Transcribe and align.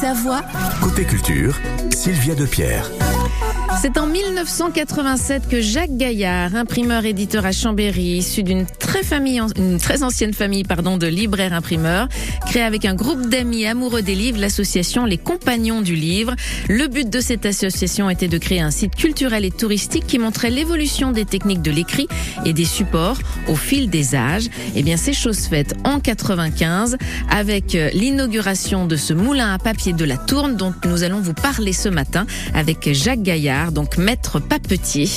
Savoie. 0.00 0.42
Côté 0.80 1.04
culture, 1.04 1.58
Sylvia 1.90 2.36
Depierre. 2.36 2.88
C'est 3.80 3.96
en 3.96 4.08
1987 4.08 5.48
que 5.48 5.60
Jacques 5.60 5.96
Gaillard, 5.96 6.56
imprimeur 6.56 7.04
éditeur 7.04 7.46
à 7.46 7.52
Chambéry, 7.52 8.18
issu 8.18 8.42
d'une 8.42 8.66
très 8.66 9.04
famille, 9.04 9.40
une 9.56 9.78
très 9.78 10.02
ancienne 10.02 10.32
famille, 10.32 10.64
pardon, 10.64 10.96
de 10.96 11.06
libraires 11.06 11.52
imprimeurs, 11.52 12.08
crée 12.46 12.62
avec 12.62 12.84
un 12.84 12.94
groupe 12.94 13.28
d'amis 13.28 13.66
amoureux 13.66 14.02
des 14.02 14.16
livres 14.16 14.40
l'association 14.40 15.04
Les 15.04 15.16
Compagnons 15.16 15.80
du 15.80 15.94
Livre. 15.94 16.34
Le 16.68 16.88
but 16.88 17.08
de 17.08 17.20
cette 17.20 17.46
association 17.46 18.10
était 18.10 18.26
de 18.26 18.36
créer 18.38 18.60
un 18.60 18.72
site 18.72 18.96
culturel 18.96 19.44
et 19.44 19.52
touristique 19.52 20.08
qui 20.08 20.18
montrait 20.18 20.50
l'évolution 20.50 21.12
des 21.12 21.24
techniques 21.24 21.62
de 21.62 21.70
l'écrit 21.70 22.08
et 22.44 22.52
des 22.52 22.64
supports 22.64 23.18
au 23.46 23.54
fil 23.54 23.90
des 23.90 24.16
âges. 24.16 24.48
Eh 24.74 24.82
bien, 24.82 24.96
c'est 24.96 25.12
chose 25.12 25.46
faite 25.46 25.76
en 25.84 26.00
95 26.00 26.98
avec 27.30 27.76
euh, 27.76 27.90
l'inauguration 27.90 28.86
de 28.86 28.96
ce 28.96 29.14
moulin 29.14 29.54
à 29.54 29.58
papier 29.58 29.92
de 29.92 30.04
la 30.04 30.16
Tourne 30.16 30.56
dont 30.56 30.74
nous 30.84 31.04
allons 31.04 31.20
vous 31.20 31.34
parler 31.34 31.72
ce 31.72 31.88
matin 31.88 32.26
avec 32.54 32.92
Jacques 32.92 33.22
Gaillard 33.22 33.67
donc 33.72 33.98
maître 33.98 34.40
papetier, 34.40 35.08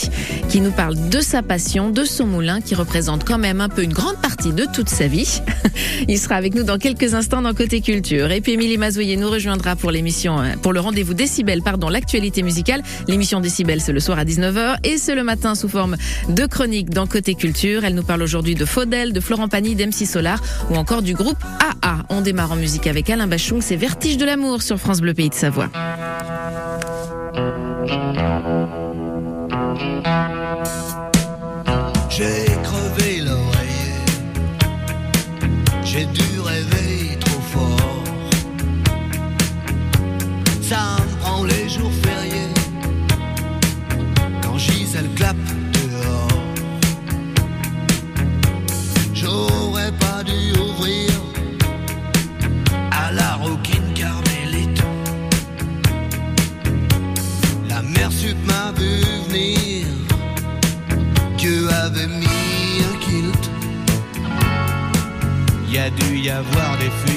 qui 0.50 0.62
nous 0.62 0.72
parle 0.72 0.96
de 1.10 1.20
sa 1.20 1.42
passion, 1.42 1.90
de 1.90 2.04
son 2.06 2.26
moulin, 2.26 2.62
qui 2.62 2.76
représente 2.76 3.24
quand 3.24 3.38
même 3.38 3.62
un 3.62 3.70
peu 3.70 3.84
une 3.84 3.94
grande 3.94 4.18
partie 4.22 4.54
de 4.54 4.66
toute 4.66 4.90
sa 4.90 5.08
vie. 5.08 5.42
Il 6.08 6.18
sera 6.18 6.36
avec 6.36 6.56
nous 6.56 6.64
dans 6.64 6.78
quelques 6.78 7.14
instants 7.14 7.42
dans 7.42 7.54
Côté 7.54 7.82
Culture. 7.82 8.32
Et 8.32 8.42
puis 8.42 8.54
Émilie 8.54 8.78
Mazoyer 8.78 9.18
nous 9.18 9.30
rejoindra 9.30 9.76
pour 9.76 9.92
l'émission, 9.92 10.40
euh, 10.40 10.56
pour 10.62 10.74
le 10.74 10.80
rendez-vous 10.80 11.14
Décibel, 11.14 11.62
pardon, 11.62 11.90
l'actualité 11.90 12.44
musicale. 12.44 12.84
L'émission 13.08 13.40
Décibel, 13.40 13.82
c'est 13.82 13.94
le 13.94 14.00
soir 14.00 14.20
à 14.20 14.26
19h 14.26 14.78
et 14.84 14.98
c'est 14.98 15.16
le 15.16 15.24
matin 15.24 15.56
sous 15.56 15.70
forme 15.70 15.98
de 16.30 16.46
chronique 16.46 16.90
dans 16.90 17.08
Côté 17.08 17.36
Culture. 17.36 17.84
Elle 17.86 17.96
nous 17.96 18.04
parle 18.04 18.22
aujourd'hui 18.22 18.56
de 18.56 18.66
Faudel, 18.66 19.14
de 19.14 19.20
Florent 19.20 19.48
Pagny, 19.48 19.76
d'MC 19.76 20.06
Solar 20.06 20.42
ou 20.70 20.76
encore 20.76 21.02
du 21.02 21.14
groupe 21.14 21.40
AA. 21.60 22.04
On 22.10 22.22
démarre 22.22 22.52
en 22.52 22.56
musique 22.56 22.88
avec 22.88 23.10
Alain 23.10 23.28
Bachung, 23.28 23.62
c'est 23.62 23.76
Vertige 23.76 24.18
de 24.18 24.26
l'amour 24.26 24.62
sur 24.62 24.78
France 24.78 25.02
Bleu 25.02 25.14
Pays 25.14 25.30
de 25.30 25.34
Savoie. 25.36 25.70
J'ai 32.10 32.46
crevé 32.62 33.22
l'oreiller, 33.22 33.96
j'ai 35.84 36.06
dû 36.06 36.40
rêver 36.40 37.18
trop 37.20 37.42
fort. 37.54 38.04
Ça 40.62 40.98
me 41.02 41.20
prend 41.20 41.44
les 41.46 41.68
jours 41.68 41.92
fériés 42.04 42.54
quand 44.44 44.58
Gisèle 44.58 45.10
clappe 45.16 45.36
dehors. 45.74 46.44
J'aurais 49.16 49.92
pas 49.94 50.24
dû 50.24 50.61
Y 66.24 66.30
avoir 66.30 66.78
des 66.78 66.92
fuites. 66.92 67.11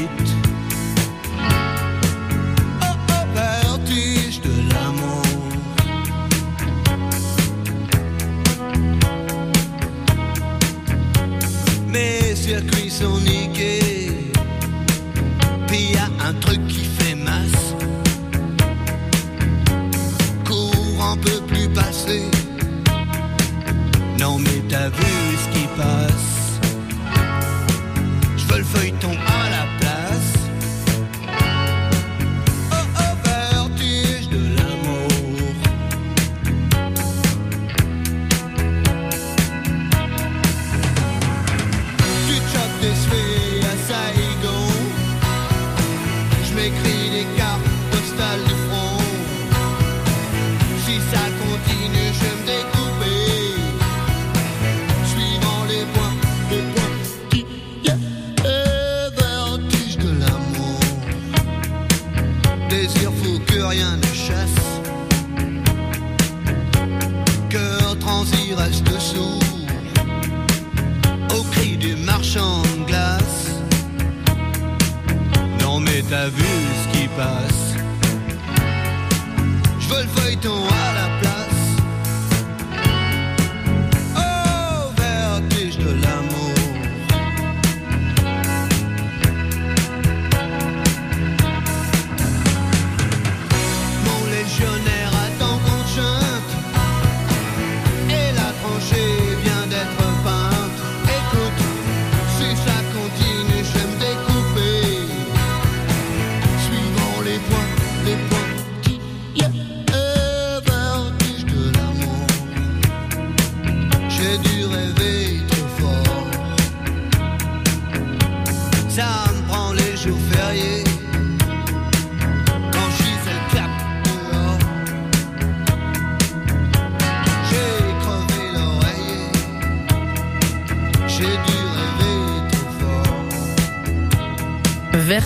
moyen 63.74 64.03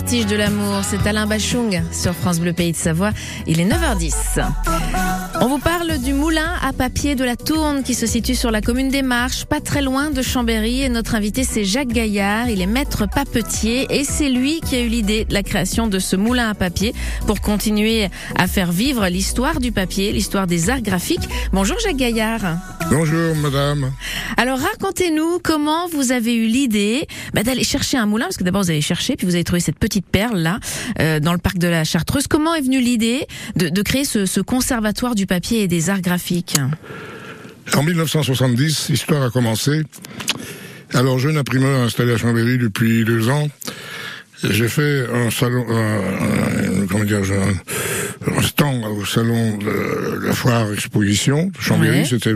Vertige 0.09 0.25
de 0.25 0.37
l'amour, 0.37 0.81
c'est 0.83 1.05
Alain 1.05 1.27
Bachung 1.27 1.83
sur 1.91 2.15
France 2.15 2.39
Bleu 2.39 2.51
Pays 2.51 2.71
de 2.71 2.77
Savoie. 2.77 3.11
Il 3.45 3.59
est 3.59 3.65
9h10. 3.65 5.28
On 5.41 5.47
vous 5.47 5.57
parle 5.57 5.99
du 5.99 6.13
moulin 6.13 6.51
à 6.61 6.73
papier 6.73 7.15
de 7.15 7.23
la 7.23 7.37
Tourne 7.37 7.81
qui 7.83 7.93
se 7.93 8.05
situe 8.05 8.35
sur 8.35 8.51
la 8.51 8.59
commune 8.59 8.89
des 8.89 9.01
Marches, 9.01 9.45
pas 9.45 9.61
très 9.61 9.81
loin 9.81 10.11
de 10.11 10.21
Chambéry. 10.21 10.81
Et 10.81 10.89
notre 10.89 11.15
invité, 11.15 11.45
c'est 11.45 11.63
Jacques 11.63 11.87
Gaillard. 11.93 12.49
Il 12.49 12.61
est 12.61 12.65
maître 12.65 13.07
papetier 13.07 13.87
et 13.89 14.03
c'est 14.03 14.27
lui 14.27 14.59
qui 14.59 14.75
a 14.75 14.81
eu 14.81 14.89
l'idée 14.89 15.23
de 15.23 15.33
la 15.33 15.41
création 15.41 15.87
de 15.87 15.97
ce 15.97 16.17
moulin 16.17 16.49
à 16.49 16.55
papier 16.55 16.93
pour 17.25 17.39
continuer 17.39 18.09
à 18.35 18.47
faire 18.47 18.73
vivre 18.73 19.07
l'histoire 19.07 19.61
du 19.61 19.71
papier, 19.71 20.11
l'histoire 20.11 20.45
des 20.45 20.69
arts 20.69 20.81
graphiques. 20.81 21.29
Bonjour 21.53 21.79
Jacques 21.79 21.95
Gaillard. 21.95 22.57
Bonjour 22.91 23.33
madame. 23.37 23.93
Alors 24.35 24.59
racontez-nous 24.59 25.39
comment 25.41 25.87
vous 25.87 26.11
avez 26.11 26.35
eu 26.35 26.47
l'idée 26.47 27.07
bah, 27.33 27.43
d'aller 27.43 27.63
chercher 27.63 27.97
un 27.97 28.07
moulin, 28.07 28.25
parce 28.25 28.37
que 28.37 28.43
d'abord 28.43 28.63
vous 28.63 28.71
avez 28.71 28.81
cherché, 28.81 29.15
puis 29.15 29.25
vous 29.25 29.35
avez 29.35 29.45
trouvé 29.45 29.61
cette 29.61 29.79
petite 29.79 30.05
perle 30.05 30.39
là, 30.39 30.59
euh, 30.99 31.21
dans 31.21 31.31
le 31.31 31.39
parc 31.39 31.59
de 31.59 31.67
la 31.67 31.85
Chartreuse. 31.85 32.27
Comment 32.27 32.55
est 32.55 32.61
venue 32.61 32.81
l'idée 32.81 33.25
de, 33.55 33.69
de 33.69 33.81
créer 33.81 34.03
ce, 34.03 34.25
ce 34.25 34.41
conservatoire 34.41 35.15
du 35.15 35.28
papier 35.29 35.61
et 35.61 35.67
des 35.67 35.91
arts 35.91 36.01
graphiques 36.01 36.57
En 37.75 37.83
1970, 37.83 38.89
l'histoire 38.89 39.21
a 39.21 39.29
commencé. 39.29 39.83
Alors, 40.95 41.19
jeune 41.19 41.37
imprimeur 41.37 41.81
installé 41.81 42.13
à 42.13 42.17
Chambéry 42.17 42.57
depuis 42.57 43.05
deux 43.05 43.29
ans, 43.29 43.47
j'ai 44.43 44.67
fait 44.67 45.05
un 45.13 45.29
salon, 45.29 45.65
comment 46.89 47.03
dire, 47.03 47.19
un, 47.19 48.41
stand 48.41 48.83
au 48.85 49.05
salon 49.05 49.57
de 49.57 50.25
la 50.25 50.33
foire 50.33 50.73
exposition 50.73 51.45
de 51.45 51.61
Chambéry. 51.61 51.99
Ouais. 51.99 52.05
C'était 52.05 52.33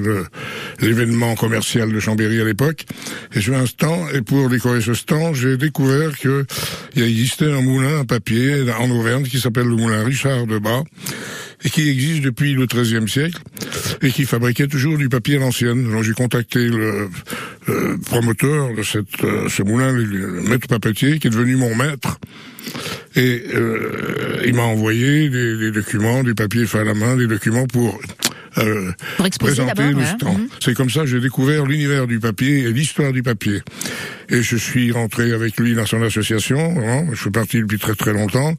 l'événement 0.80 1.34
commercial 1.36 1.92
de 1.92 2.00
Chambéry 2.00 2.42
à 2.42 2.46
l'époque. 2.46 2.86
Et 3.34 3.42
j'ai 3.42 3.54
eu 3.54 3.56
un 3.56 3.66
stand. 3.66 4.08
Et 4.14 4.22
pour 4.22 4.50
décorer 4.50 4.82
ce 4.82 4.94
stand, 4.94 5.34
j'ai 5.34 5.58
découvert 5.58 6.18
que 6.20 6.46
il 6.96 7.04
existait 7.04 7.52
un 7.52 7.62
moulin 7.62 8.02
à 8.02 8.04
papier 8.04 8.66
en 8.80 8.90
Auvergne 8.92 9.24
qui 9.24 9.40
s'appelle 9.40 9.68
le 9.68 9.76
moulin 9.76 10.04
Richard 10.04 10.46
de 10.46 10.60
Bas 10.60 10.84
et 11.64 11.70
qui 11.70 11.90
existe 11.90 12.22
depuis 12.22 12.54
le 12.54 12.66
XIIIe 12.66 13.08
siècle 13.08 13.42
et 14.02 14.12
qui 14.12 14.26
fabriquait 14.26 14.68
toujours 14.68 14.98
du 14.98 15.10
papier 15.10 15.38
à 15.38 15.40
l'ancienne. 15.40 15.90
Donc 15.90 16.04
j'ai 16.04 16.14
contacté 16.14 16.68
le, 16.68 17.10
promoteur 18.06 18.74
de 18.74 18.84
cette, 18.84 19.24
euh, 19.24 19.48
ce 19.50 19.64
moulin, 19.64 19.92
le, 19.92 20.42
maître 20.42 20.68
papetier, 20.68 21.20
qui 21.20 21.28
est 21.28 21.30
devenu 21.30 21.56
mon 21.56 21.76
maître. 21.76 22.20
Et 23.16 23.44
euh, 23.54 24.42
il 24.46 24.54
m'a 24.56 24.64
envoyé 24.64 25.30
des, 25.30 25.58
des 25.58 25.72
documents, 25.72 26.24
des 26.24 26.34
papiers 26.34 26.66
faits 26.66 26.82
à 26.82 26.86
la 26.86 26.94
main, 26.94 27.16
des 27.16 27.28
documents 27.28 27.68
pour 27.68 28.00
euh, 28.58 28.92
présenter 29.40 29.92
le 29.92 30.06
stand. 30.06 30.40
Mhm. 30.40 30.48
C'est 30.60 30.74
comme 30.74 30.90
ça 30.90 31.02
que 31.02 31.08
j'ai 31.08 31.20
découvert 31.20 31.66
l'univers 31.66 32.08
du 32.08 32.20
papier 32.20 32.60
et 32.60 32.72
l'histoire 32.72 33.12
du 33.12 33.24
papier. 33.24 33.62
Et 34.30 34.42
je 34.42 34.56
suis 34.56 34.92
rentré 34.92 35.32
avec 35.32 35.60
lui 35.60 35.76
dans 35.76 35.86
son 35.86 36.02
association. 36.02 36.76
hein, 36.78 37.06
je 37.12 37.16
fais 37.16 37.32
partie 37.32 37.60
depuis 37.60 37.80
très 37.80 37.96
très 37.96 38.14
longtemps. 38.14 38.56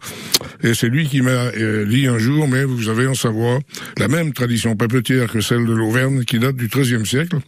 Et 0.62 0.74
c'est 0.74 0.88
lui 0.88 1.08
qui 1.08 1.22
m'a 1.22 1.30
euh, 1.30 1.86
dit 1.86 2.06
un 2.06 2.18
jour, 2.18 2.48
mais 2.48 2.64
vous 2.64 2.88
avez 2.88 3.06
en 3.06 3.14
Savoie 3.14 3.60
la 3.98 4.08
même 4.08 4.32
tradition 4.32 4.76
papetière 4.76 5.30
que 5.30 5.40
celle 5.40 5.66
de 5.66 5.72
l'Auvergne 5.72 6.24
qui 6.24 6.38
date 6.38 6.56
du 6.56 6.68
XIIIe 6.68 7.06
siècle. 7.06 7.38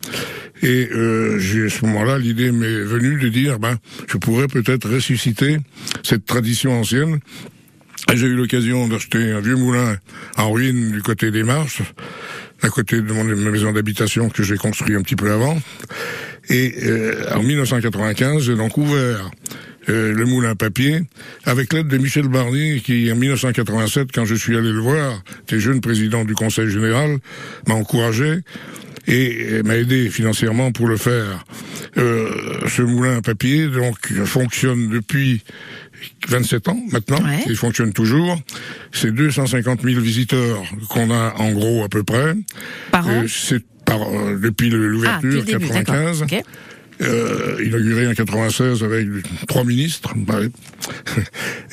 Et 0.62 0.88
euh, 0.92 1.36
à 1.66 1.70
ce 1.70 1.84
moment-là, 1.84 2.18
l'idée 2.18 2.50
m'est 2.50 2.80
venue 2.80 3.20
de 3.20 3.28
dire, 3.28 3.58
ben, 3.58 3.76
je 4.08 4.16
pourrais 4.16 4.46
peut-être 4.46 4.88
ressusciter 4.88 5.58
cette 6.02 6.24
tradition 6.24 6.80
ancienne. 6.80 7.20
J'ai 8.14 8.26
eu 8.26 8.36
l'occasion 8.36 8.86
d'acheter 8.88 9.32
un 9.32 9.40
vieux 9.40 9.56
moulin 9.56 9.96
en 10.36 10.52
ruine 10.52 10.92
du 10.92 11.02
côté 11.02 11.30
des 11.30 11.42
Marches, 11.42 11.82
à 12.62 12.68
côté 12.68 13.00
de 13.00 13.12
mon, 13.12 13.24
ma 13.24 13.50
maison 13.50 13.72
d'habitation 13.72 14.28
que 14.28 14.42
j'ai 14.42 14.56
construit 14.56 14.96
un 14.96 15.02
petit 15.02 15.16
peu 15.16 15.30
avant. 15.30 15.58
Et 16.48 16.74
euh, 16.84 17.24
en 17.34 17.42
1995, 17.42 18.42
j'ai 18.42 18.56
donc 18.56 18.76
ouvert 18.76 19.30
euh, 19.88 20.12
le 20.12 20.24
moulin 20.24 20.50
à 20.50 20.54
papier 20.54 21.02
avec 21.44 21.72
l'aide 21.72 21.88
de 21.88 21.98
Michel 21.98 22.28
Barnier 22.28 22.80
qui, 22.80 23.10
en 23.12 23.16
1987, 23.16 24.08
quand 24.12 24.24
je 24.24 24.34
suis 24.34 24.56
allé 24.56 24.72
le 24.72 24.80
voir, 24.80 25.22
était 25.42 25.60
jeune 25.60 25.80
président 25.80 26.24
du 26.24 26.34
Conseil 26.34 26.70
général, 26.70 27.18
m'a 27.66 27.74
encouragé 27.74 28.40
et 29.08 29.62
m'a 29.64 29.76
aidé 29.76 30.08
financièrement 30.10 30.72
pour 30.72 30.88
le 30.88 30.96
faire. 30.96 31.44
Euh, 31.96 32.66
ce 32.68 32.82
moulin 32.82 33.18
à 33.18 33.22
papier 33.22 33.68
donc 33.68 34.12
fonctionne 34.24 34.88
depuis 34.88 35.42
27 36.28 36.68
ans 36.68 36.80
maintenant. 36.92 37.22
Ouais. 37.24 37.44
Il 37.46 37.56
fonctionne 37.56 37.92
toujours. 37.92 38.40
C'est 38.92 39.12
250 39.12 39.82
000 39.82 40.00
visiteurs 40.00 40.62
qu'on 40.88 41.10
a 41.10 41.34
en 41.38 41.52
gros 41.52 41.84
à 41.84 41.88
peu 41.88 42.02
près. 42.02 42.34
Par 42.90 43.06
an 43.06 43.22
Euh, 43.22 43.26
c'est 43.28 43.62
par, 43.84 44.02
euh, 44.02 44.38
depuis 44.42 44.68
Ah, 44.72 44.76
l'ouverture, 44.76 45.44
d'accord. 45.44 45.60
95, 45.60 46.22
Ok. 46.22 46.42
Euh, 47.02 47.62
inauguré 47.64 48.06
en 48.06 48.14
96 48.14 48.82
avec 48.82 49.06
trois 49.46 49.64
ministres. 49.64 50.14
ouais. 50.16 50.48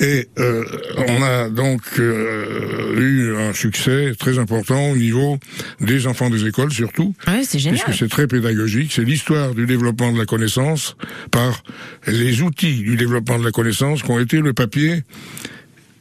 Et 0.00 0.28
euh, 0.38 0.64
on 0.96 1.22
a 1.22 1.48
donc 1.48 1.80
euh, 1.98 2.98
eu 2.98 3.36
un 3.36 3.52
succès 3.54 4.12
très 4.18 4.38
important 4.38 4.90
au 4.90 4.96
niveau 4.96 5.38
des 5.80 6.06
enfants 6.06 6.30
des 6.30 6.46
écoles 6.46 6.72
surtout. 6.72 7.14
Ouais, 7.26 7.42
c'est 7.44 7.58
génial. 7.58 7.80
Puisque 7.82 7.98
c'est 7.98 8.10
très 8.10 8.26
pédagogique, 8.26 8.92
c'est 8.92 9.04
l'histoire 9.04 9.54
du 9.54 9.66
développement 9.66 10.12
de 10.12 10.18
la 10.18 10.26
connaissance 10.26 10.96
par 11.30 11.62
les 12.06 12.42
outils 12.42 12.82
du 12.82 12.96
développement 12.96 13.38
de 13.38 13.44
la 13.44 13.50
connaissance 13.50 14.02
qui 14.02 14.10
ont 14.10 14.20
été 14.20 14.40
le 14.40 14.52
papier 14.52 15.04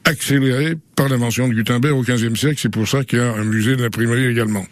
accéléré 0.06 0.76
par 0.96 1.08
l'invention 1.10 1.48
de 1.48 1.54
Gutenberg 1.54 1.96
au 1.96 2.02
XVe 2.02 2.36
siècle. 2.36 2.60
C'est 2.62 2.72
pour 2.72 2.88
ça 2.88 3.04
qu'il 3.04 3.20
y 3.20 3.22
a 3.22 3.32
un 3.32 3.46
musée 3.46 3.76
de 3.76 3.84
l'imprimerie 3.84 4.26
également. 4.26 4.66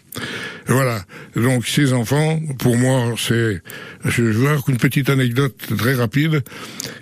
Voilà. 0.68 1.04
Donc 1.36 1.66
ces 1.66 1.92
enfants, 1.92 2.40
pour 2.58 2.76
moi, 2.76 3.14
c'est. 3.18 3.60
Je 4.04 4.22
vais 4.22 4.32
voir 4.32 4.62
une 4.68 4.76
petite 4.76 5.10
anecdote 5.10 5.56
très 5.76 5.94
rapide. 5.94 6.42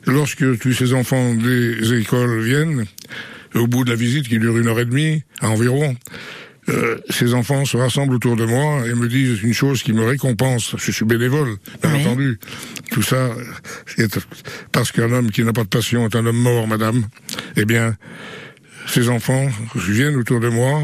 Lorsque 0.06 0.58
tous 0.58 0.72
ces 0.72 0.92
enfants 0.94 1.34
des 1.34 1.98
écoles 2.00 2.40
viennent, 2.42 2.86
au 3.54 3.66
bout 3.66 3.84
de 3.84 3.90
la 3.90 3.96
visite 3.96 4.28
qui 4.28 4.38
dure 4.38 4.56
une 4.58 4.68
heure 4.68 4.80
et 4.80 4.84
demie 4.84 5.22
environ, 5.42 5.96
euh, 6.68 6.98
ces 7.10 7.34
enfants 7.34 7.64
se 7.64 7.76
rassemblent 7.76 8.14
autour 8.14 8.36
de 8.36 8.44
moi 8.44 8.86
et 8.86 8.94
me 8.94 9.08
disent 9.08 9.42
une 9.42 9.54
chose 9.54 9.82
qui 9.82 9.92
me 9.92 10.04
récompense. 10.04 10.76
Je 10.78 10.92
suis 10.92 11.04
bénévole, 11.04 11.56
bien 11.82 11.94
Oui. 11.94 12.00
entendu. 12.02 12.38
Tout 12.92 13.02
ça, 13.02 13.30
parce 14.72 14.92
qu'un 14.92 15.10
homme 15.12 15.30
qui 15.30 15.42
n'a 15.42 15.52
pas 15.52 15.64
de 15.64 15.68
passion 15.68 16.06
est 16.06 16.14
un 16.16 16.24
homme 16.26 16.36
mort, 16.38 16.66
madame. 16.68 17.06
Eh 17.56 17.64
bien, 17.64 17.96
ces 18.92 19.08
enfants 19.08 19.48
viennent 19.74 20.16
autour 20.16 20.40
de 20.40 20.48
moi, 20.48 20.82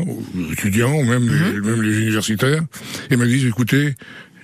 étudiants, 0.52 0.94
ou 0.94 1.04
même, 1.04 1.28
les, 1.28 1.60
même 1.60 1.82
les 1.82 1.98
universitaires, 1.98 2.62
et 3.10 3.16
me 3.16 3.26
disent, 3.26 3.46
écoutez, 3.46 3.94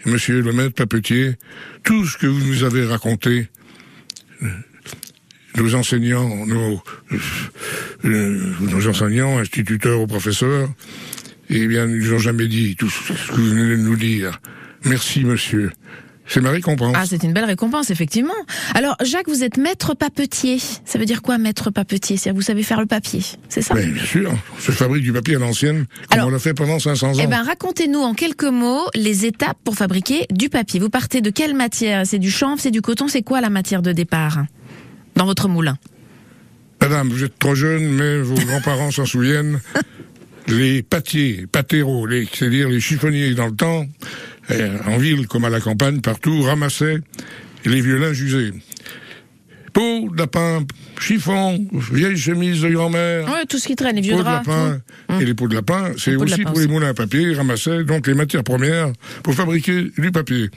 monsieur 0.05 0.41
le 0.41 0.53
maître 0.53 0.75
papetier, 0.75 1.35
tout 1.85 2.05
ce 2.05 2.19
que 2.19 2.27
vous 2.27 2.45
nous 2.45 2.65
avez 2.65 2.85
raconté, 2.85 3.49
euh, 4.43 4.47
nos 5.57 5.75
enseignants, 5.75 6.47
nos, 6.47 6.83
euh, 8.05 8.53
nos 8.61 8.89
enseignants, 8.89 9.39
instituteurs 9.39 10.01
ou 10.01 10.07
professeurs, 10.07 10.69
eh 11.51 11.67
bien, 11.67 11.87
ils 11.87 11.99
nous 11.99 12.15
ont 12.15 12.19
jamais 12.19 12.49
dit 12.49 12.75
tout 12.77 12.91
ce 12.91 13.13
que 13.29 13.35
vous 13.35 13.51
venez 13.51 13.77
de 13.77 13.77
nous 13.77 13.97
dire. 13.97 14.41
Merci, 14.85 15.25
monsieur. 15.25 15.71
C'est 16.33 16.41
ma 16.41 16.51
récompense. 16.51 16.95
Ah, 16.97 17.05
c'est 17.07 17.23
une 17.25 17.35
belle 17.35 17.45
récompense, 17.45 17.91
effectivement. 17.91 18.33
Alors, 18.75 18.97
Jacques, 19.05 19.29
vous 19.29 19.45
êtes 19.45 19.59
maître 19.59 19.93
papetier. 19.95 20.59
Ça 20.87 20.99
veut 20.99 21.05
dire 21.05 21.21
quoi, 21.21 21.37
maître 21.37 21.71
papetier? 21.71 22.17
C'est-à-dire, 22.17 22.37
vous 22.37 22.43
savez 22.47 22.63
faire 22.63 22.81
le 22.81 22.87
papier, 22.87 23.23
c'est 23.51 23.61
ça? 23.61 23.75
Mais 23.75 23.85
bien 23.85 24.03
sûr, 24.03 24.33
je 24.59 24.73
fabrique 24.73 25.03
du 25.03 25.13
papier 25.13 25.37
à 25.37 25.39
l'ancienne, 25.39 25.85
comme 26.09 26.19
Alors, 26.19 26.29
on 26.29 26.31
l'a 26.31 26.39
fait 26.39 26.55
pendant 26.55 26.79
500 26.79 27.09
ans. 27.09 27.13
Eh 27.23 27.27
ben, 27.27 27.43
racontez-nous 27.43 28.01
en 28.01 28.15
quelques 28.15 28.45
mots 28.45 28.87
les 28.95 29.27
étapes 29.27 29.59
pour 29.63 29.75
fabriquer 29.75 30.25
du 30.31 30.49
papier. 30.49 30.81
Vous 30.81 30.89
partez 30.89 31.21
de 31.21 31.29
quelle 31.29 31.55
matière? 31.55 32.07
C'est 32.07 32.19
du 32.19 32.31
chanvre, 32.31 32.59
c'est 32.59 32.71
du 32.71 32.81
coton, 32.81 33.09
c'est 33.09 33.23
quoi 33.23 33.43
la 33.43 33.51
matière 33.51 33.83
de 33.83 33.93
départ? 33.93 34.45
Dans 35.17 35.27
votre 35.27 35.49
moulin 35.49 35.77
Madame, 36.81 37.11
vous 37.11 37.25
êtes 37.25 37.39
trop 37.39 37.55
jeune, 37.55 37.89
mais 37.93 38.21
vos 38.21 38.35
grands-parents 38.47 38.91
s'en 38.91 39.05
souviennent. 39.05 39.61
Les 40.49 40.83
pâtiers, 40.83 41.47
pâtéros, 41.51 42.09
c'est-à-dire 42.33 42.71
les 42.71 42.81
chiffonniers 42.81 43.35
dans 43.35 43.47
le 43.47 43.55
temps, 43.55 43.87
en 44.87 44.99
ville 44.99 45.27
comme 45.27 45.45
à 45.45 45.51
la 45.51 45.61
campagne, 45.61 46.01
partout, 46.01 46.43
ramassaient 46.43 46.99
les 47.65 47.81
vieux 47.81 47.99
linges 47.99 48.21
usés. 48.21 48.53
Peau 49.73 50.11
de 50.13 50.19
lapin, 50.19 50.67
chiffon, 51.01 51.67
vieille 51.93 52.19
chemise 52.19 52.61
de 52.61 52.69
grand-mère, 52.69 53.25
Ouais, 53.27 53.47
tout 53.49 53.59
ce 53.59 53.67
qui 53.67 53.75
traîne, 53.75 53.97
les 53.97 54.03
vieux 54.03 54.17
de 54.17 54.21
draps. 54.21 54.47
lapin. 54.47 54.81
tout. 55.09 55.21
Et 55.21 55.25
les 55.25 55.33
peaux 55.33 55.49
de 55.49 55.55
lapin, 55.55 55.93
c'est 55.97 56.11
de 56.11 56.17
aussi 56.19 56.41
lapin 56.41 56.51
pour 56.51 56.61
les 56.61 56.67
moulins 56.67 56.89
à 56.91 56.95
papier, 56.95 57.23
ils 57.23 57.35
ramassaient 57.35 57.83
donc 57.85 58.07
les 58.07 58.13
matières 58.13 58.45
premières 58.45 58.93
pour 59.23 59.33
fabriquer 59.35 59.87
du 59.97 60.11
papier. 60.13 60.51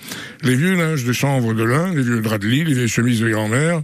Les 0.43 0.55
vieux 0.55 0.75
linges 0.75 1.05
de 1.05 1.13
chanvre 1.13 1.53
de 1.53 1.63
lin, 1.63 1.93
les 1.95 2.01
vieux 2.03 2.19
draps 2.19 2.43
de 2.43 2.49
lit, 2.49 2.65
les 2.65 2.73
vieilles 2.73 2.89
chemises 2.89 3.21
de 3.21 3.29
grand-mère, 3.29 3.83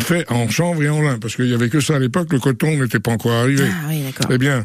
faits 0.00 0.30
en 0.30 0.48
chanvre 0.48 0.82
et 0.82 0.88
en 0.88 1.00
lin, 1.02 1.18
parce 1.18 1.36
qu'il 1.36 1.46
y 1.48 1.54
avait 1.54 1.68
que 1.68 1.80
ça 1.80 1.96
à 1.96 1.98
l'époque, 1.98 2.32
le 2.32 2.38
coton 2.40 2.76
n'était 2.80 3.00
pas 3.00 3.12
encore 3.12 3.32
arrivé. 3.32 3.64
Ah 3.68 3.86
oui. 3.88 4.02
Eh 4.30 4.38
bien, 4.38 4.64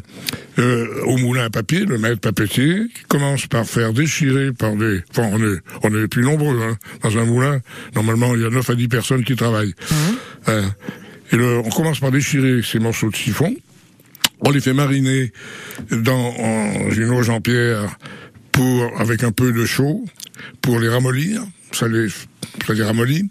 euh, 0.58 0.86
au 1.04 1.16
moulin 1.18 1.44
à 1.44 1.50
papier, 1.50 1.84
le 1.84 1.98
maître 1.98 2.20
papetier 2.20 2.82
qui 2.94 3.02
commence 3.08 3.46
par 3.46 3.64
faire 3.66 3.92
déchirer 3.92 4.52
par 4.52 4.74
des... 4.76 5.00
Enfin, 5.10 5.28
on 5.32 5.38
est, 5.42 5.58
on 5.82 5.94
est 6.02 6.08
plus 6.08 6.22
nombreux 6.22 6.60
hein, 6.62 6.76
dans 7.02 7.16
un 7.18 7.24
moulin. 7.24 7.60
Normalement, 7.94 8.34
il 8.34 8.42
y 8.42 8.44
a 8.44 8.50
9 8.50 8.68
à 8.70 8.74
10 8.74 8.88
personnes 8.88 9.24
qui 9.24 9.36
travaillent. 9.36 9.74
Euh, 10.48 10.62
et 11.32 11.36
le- 11.36 11.58
on 11.58 11.68
commence 11.70 12.00
par 12.00 12.10
déchirer 12.10 12.62
ces 12.62 12.78
morceaux 12.78 13.10
de 13.10 13.14
chiffon. 13.16 13.54
On 14.40 14.50
les 14.50 14.60
fait 14.60 14.72
mariner 14.72 15.32
dans 15.90 16.34
en- 16.38 16.90
une 16.90 17.10
eau 17.10 17.28
en 17.30 17.40
pierre 17.40 17.96
pour, 18.52 18.90
avec 19.00 19.22
un 19.22 19.32
peu 19.32 19.52
de 19.52 19.64
chaud 19.66 20.04
pour 20.62 20.80
les 20.80 20.88
ramollir. 20.88 21.42
Ça 21.72 21.88
les, 21.88 22.08
ça 22.08 22.74
les 22.74 22.82
ramollit. 22.82 23.30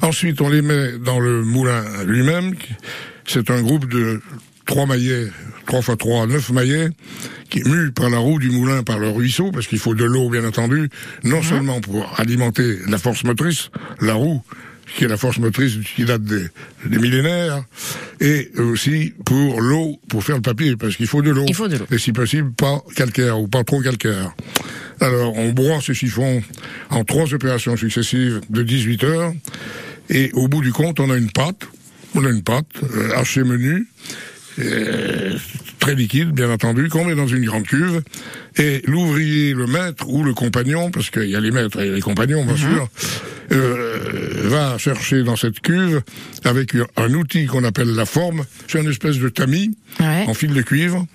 Ensuite, 0.00 0.40
on 0.40 0.48
les 0.48 0.62
met 0.62 0.98
dans 0.98 1.20
le 1.20 1.42
moulin 1.42 1.84
lui-même. 2.06 2.54
C'est 3.26 3.50
un 3.50 3.62
groupe 3.62 3.88
de 3.88 4.20
trois 4.66 4.86
maillets, 4.86 5.28
trois 5.66 5.82
fois 5.82 5.96
trois, 5.96 6.26
neuf 6.26 6.50
maillets, 6.50 6.88
qui 7.50 7.60
est 7.60 7.66
mu 7.66 7.90
par 7.92 8.10
la 8.10 8.18
roue 8.18 8.38
du 8.38 8.50
moulin, 8.50 8.82
par 8.82 8.98
le 8.98 9.08
ruisseau, 9.08 9.50
parce 9.50 9.66
qu'il 9.66 9.78
faut 9.78 9.94
de 9.94 10.04
l'eau, 10.04 10.30
bien 10.30 10.44
entendu, 10.44 10.88
non 11.24 11.42
seulement 11.42 11.80
pour 11.80 12.14
alimenter 12.18 12.78
la 12.88 12.98
force 12.98 13.24
motrice, 13.24 13.70
la 14.00 14.14
roue, 14.14 14.42
qui 14.96 15.04
est 15.04 15.08
la 15.08 15.16
force 15.16 15.38
motrice 15.38 15.74
qui 15.96 16.04
date 16.04 16.22
des, 16.22 16.46
des 16.86 16.98
millénaires, 16.98 17.64
et 18.20 18.50
aussi 18.58 19.14
pour 19.24 19.60
l'eau, 19.60 20.00
pour 20.08 20.22
faire 20.22 20.36
le 20.36 20.42
papier, 20.42 20.76
parce 20.76 20.96
qu'il 20.96 21.06
faut 21.06 21.22
de 21.22 21.30
l'eau. 21.30 21.44
Il 21.48 21.54
faut 21.54 21.68
de 21.68 21.76
l'eau. 21.76 21.86
Et 21.90 21.98
si 21.98 22.12
possible, 22.12 22.52
pas 22.52 22.82
calcaire 22.94 23.40
ou 23.40 23.48
pas 23.48 23.64
trop 23.64 23.80
calcaire. 23.80 24.34
Alors, 25.04 25.36
on 25.36 25.50
broie 25.52 25.80
ce 25.82 25.92
chiffon 25.92 26.42
en 26.88 27.04
trois 27.04 27.34
opérations 27.34 27.76
successives 27.76 28.40
de 28.48 28.62
18 28.62 29.04
heures, 29.04 29.34
et 30.08 30.30
au 30.32 30.48
bout 30.48 30.62
du 30.62 30.72
compte, 30.72 30.98
on 30.98 31.10
a 31.10 31.16
une 31.18 31.30
pâte, 31.30 31.68
on 32.14 32.24
a 32.24 32.30
une 32.30 32.42
pâte 32.42 32.64
euh, 32.82 33.10
hachée 33.14 33.44
menue, 33.44 33.86
euh, 34.60 35.34
très 35.78 35.94
liquide, 35.94 36.30
bien 36.30 36.48
entendu, 36.50 36.88
qu'on 36.88 37.04
met 37.04 37.14
dans 37.14 37.26
une 37.26 37.44
grande 37.44 37.64
cuve, 37.66 38.00
et 38.56 38.80
l'ouvrier, 38.86 39.52
le 39.52 39.66
maître 39.66 40.08
ou 40.08 40.24
le 40.24 40.32
compagnon, 40.32 40.90
parce 40.90 41.10
qu'il 41.10 41.28
y 41.28 41.36
a 41.36 41.40
les 41.40 41.50
maîtres 41.50 41.80
et 41.80 41.90
les 41.90 42.00
compagnons, 42.00 42.46
bien 42.46 42.56
sûr, 42.56 42.88
euh, 43.52 43.98
va 44.44 44.78
chercher 44.78 45.22
dans 45.22 45.36
cette 45.36 45.60
cuve 45.60 46.00
avec 46.44 46.74
un- 46.76 46.86
un 46.96 47.12
outil 47.12 47.44
qu'on 47.44 47.64
appelle 47.64 47.94
la 47.94 48.06
forme. 48.06 48.44
C'est 48.68 48.80
une 48.80 48.88
espèce 48.88 49.18
de 49.18 49.28
tamis 49.28 49.76
Ouais. 50.00 50.24
en 50.26 50.32
fil 50.32 50.54
de 50.54 50.62
cuivre 50.62 51.06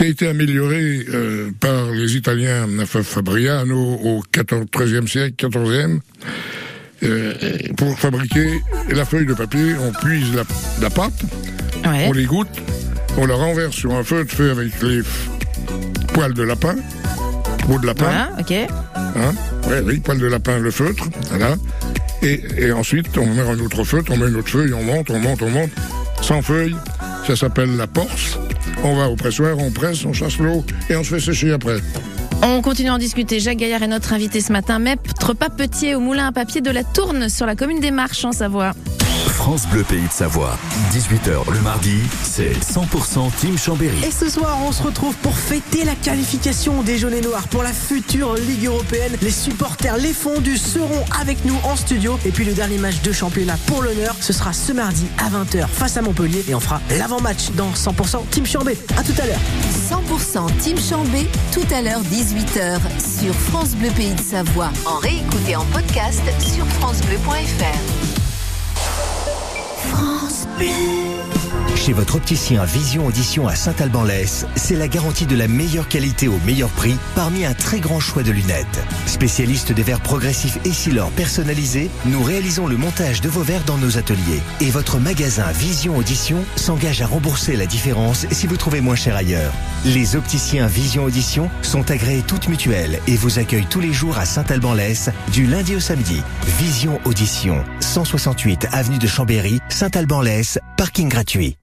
qui 0.00 0.04
a 0.06 0.08
été 0.08 0.28
amélioré 0.28 1.04
euh, 1.12 1.50
par 1.60 1.90
les 1.90 2.16
Italiens 2.16 2.66
Fa- 2.86 3.02
Fabriano 3.02 3.76
au 4.02 4.22
14, 4.32 4.64
13e 4.72 5.06
siècle, 5.06 5.46
14e. 5.46 5.98
euh, 7.02 7.34
pour 7.76 7.98
fabriquer 7.98 8.62
la 8.88 9.04
feuille 9.04 9.26
de 9.26 9.34
papier, 9.34 9.74
on 9.78 9.92
puise 9.92 10.34
la, 10.34 10.44
la 10.80 10.88
pâte, 10.88 11.12
Ouais. 11.84 12.06
on 12.08 12.12
l'égoutte, 12.12 12.48
on 13.18 13.26
la 13.26 13.34
renverse 13.34 13.74
sur 13.76 13.92
un 13.94 14.02
feutre 14.02 14.34
fait 14.34 14.48
avec 14.48 14.72
les 14.82 15.02
poils 16.14 16.32
de 16.32 16.44
lapin, 16.44 16.76
peau 17.66 17.78
de 17.78 17.84
lapin, 17.86 18.04
Voilà, 18.06 18.30
ok. 18.40 18.52
hein, 18.52 19.34
ouais, 19.68 19.82
oui, 19.84 19.98
poils 20.00 20.18
de 20.18 20.26
lapin, 20.28 20.58
le 20.60 20.70
feutre, 20.70 21.04
voilà. 21.28 21.56
Et, 22.22 22.40
et 22.56 22.72
ensuite, 22.72 23.18
on 23.18 23.26
met 23.26 23.42
un 23.42 23.58
autre 23.60 23.84
feutre, 23.84 24.12
on 24.12 24.16
met 24.16 24.28
une 24.28 24.36
autre 24.36 24.48
feuille, 24.48 24.72
on 24.72 24.82
monte, 24.82 25.10
on 25.10 25.18
monte, 25.20 25.42
on 25.42 25.50
monte, 25.50 25.70
sans 26.22 26.40
feuille, 26.40 26.74
ça 27.26 27.36
s'appelle 27.36 27.76
la 27.76 27.86
porce. 27.86 28.38
On 28.82 28.94
va 28.94 29.08
au 29.08 29.16
pressoir, 29.16 29.58
on 29.58 29.70
presse, 29.70 30.04
on 30.04 30.12
chasse 30.12 30.38
l'eau 30.38 30.64
et 30.88 30.96
on 30.96 31.04
se 31.04 31.14
fait 31.14 31.20
sécher 31.20 31.52
après. 31.52 31.76
On 32.42 32.62
continue 32.62 32.88
à 32.88 32.94
en 32.94 32.98
discuter. 32.98 33.38
Jacques 33.38 33.58
Gaillard 33.58 33.82
est 33.82 33.88
notre 33.88 34.14
invité 34.14 34.40
ce 34.40 34.52
matin. 34.52 34.78
Maître 34.78 35.34
Papetier 35.34 35.94
au 35.94 36.00
moulin 36.00 36.28
à 36.28 36.32
papier 36.32 36.62
de 36.62 36.70
la 36.70 36.84
Tourne 36.84 37.28
sur 37.28 37.44
la 37.44 37.54
commune 37.54 37.80
des 37.80 37.90
Marches 37.90 38.24
en 38.24 38.32
Savoie. 38.32 38.72
France 39.40 39.66
Bleu 39.68 39.84
Pays 39.84 40.06
de 40.06 40.12
Savoie. 40.12 40.58
18h 40.92 41.50
le 41.50 41.60
mardi, 41.60 42.02
c'est 42.22 42.52
100% 42.52 43.30
Team 43.38 43.56
Chambéry. 43.56 43.96
Et 44.04 44.10
ce 44.10 44.28
soir, 44.28 44.58
on 44.66 44.70
se 44.70 44.82
retrouve 44.82 45.14
pour 45.16 45.34
fêter 45.34 45.82
la 45.84 45.94
qualification 45.94 46.82
des 46.82 46.98
Jaunes 46.98 47.14
et 47.14 47.22
Noirs 47.22 47.48
pour 47.48 47.62
la 47.62 47.72
future 47.72 48.34
Ligue 48.34 48.66
européenne. 48.66 49.16
Les 49.22 49.30
supporters, 49.30 49.96
les 49.96 50.12
fondus 50.12 50.58
seront 50.58 51.04
avec 51.18 51.42
nous 51.46 51.56
en 51.64 51.74
studio. 51.74 52.18
Et 52.26 52.32
puis 52.32 52.44
le 52.44 52.52
dernier 52.52 52.76
match 52.76 53.00
de 53.00 53.12
championnat 53.12 53.56
pour 53.64 53.82
l'honneur, 53.82 54.14
ce 54.20 54.34
sera 54.34 54.52
ce 54.52 54.74
mardi 54.74 55.06
à 55.16 55.30
20h 55.30 55.68
face 55.68 55.96
à 55.96 56.02
Montpellier. 56.02 56.44
Et 56.46 56.54
on 56.54 56.60
fera 56.60 56.82
l'avant-match 56.98 57.50
dans 57.56 57.70
100% 57.70 58.28
Team 58.30 58.44
Chambé. 58.44 58.76
À 58.98 59.02
tout 59.02 59.14
à 59.22 59.24
l'heure. 59.24 59.40
100% 59.90 60.54
Team 60.58 60.78
Chambé, 60.78 61.26
tout 61.52 61.74
à 61.74 61.80
l'heure 61.80 62.02
18h 62.02 62.78
sur 62.98 63.34
France 63.34 63.70
Bleu 63.70 63.88
Pays 63.96 64.12
de 64.12 64.20
Savoie. 64.20 64.68
En 64.84 64.98
réécoute 64.98 65.48
et 65.48 65.56
en 65.56 65.64
podcast 65.64 66.22
sur 66.40 66.66
francebleu.fr. 66.66 68.09
grand. 70.00 70.19
Chez 71.80 71.94
votre 71.94 72.16
opticien 72.16 72.62
Vision 72.64 73.06
Audition 73.06 73.48
à 73.48 73.54
Saint-Alban-Lès, 73.54 74.44
c'est 74.54 74.76
la 74.76 74.86
garantie 74.86 75.24
de 75.24 75.34
la 75.34 75.48
meilleure 75.48 75.88
qualité 75.88 76.28
au 76.28 76.38
meilleur 76.44 76.68
prix 76.68 76.94
parmi 77.14 77.46
un 77.46 77.54
très 77.54 77.80
grand 77.80 78.00
choix 78.00 78.22
de 78.22 78.30
lunettes. 78.30 78.84
Spécialiste 79.06 79.72
des 79.72 79.82
verres 79.82 80.02
progressifs 80.02 80.58
et 80.66 80.68
Essilor 80.68 81.10
personnalisés, 81.12 81.90
nous 82.04 82.22
réalisons 82.22 82.66
le 82.66 82.76
montage 82.76 83.22
de 83.22 83.30
vos 83.30 83.40
verres 83.40 83.64
dans 83.64 83.78
nos 83.78 83.96
ateliers. 83.96 84.42
Et 84.60 84.70
votre 84.70 84.98
magasin 84.98 85.50
Vision 85.52 85.96
Audition 85.96 86.44
s'engage 86.54 87.00
à 87.00 87.06
rembourser 87.06 87.56
la 87.56 87.64
différence 87.64 88.26
si 88.30 88.46
vous 88.46 88.58
trouvez 88.58 88.82
moins 88.82 88.94
cher 88.94 89.16
ailleurs. 89.16 89.52
Les 89.86 90.16
opticiens 90.16 90.66
Vision 90.66 91.04
Audition 91.04 91.48
sont 91.62 91.90
agréés 91.90 92.22
toutes 92.26 92.48
mutuelles 92.48 93.00
et 93.06 93.16
vous 93.16 93.38
accueillent 93.38 93.64
tous 93.64 93.80
les 93.80 93.94
jours 93.94 94.18
à 94.18 94.26
Saint-Alban-Lès 94.26 95.08
du 95.32 95.46
lundi 95.46 95.76
au 95.76 95.80
samedi. 95.80 96.20
Vision 96.58 97.00
Audition, 97.06 97.64
168 97.80 98.68
avenue 98.72 98.98
de 98.98 99.06
Chambéry, 99.06 99.62
Parking 100.76 101.08
gratuit. 101.08 101.56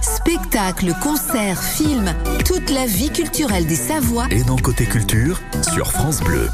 Spectacles, 0.00 0.94
concerts, 1.02 1.60
films, 1.60 2.14
toute 2.46 2.70
la 2.70 2.86
vie 2.86 3.10
culturelle 3.10 3.66
des 3.66 3.74
Savoies. 3.74 4.28
Et 4.30 4.44
dans 4.44 4.56
Côté 4.56 4.86
Culture, 4.86 5.40
sur 5.62 5.90
France 5.90 6.20
Bleu. 6.20 6.48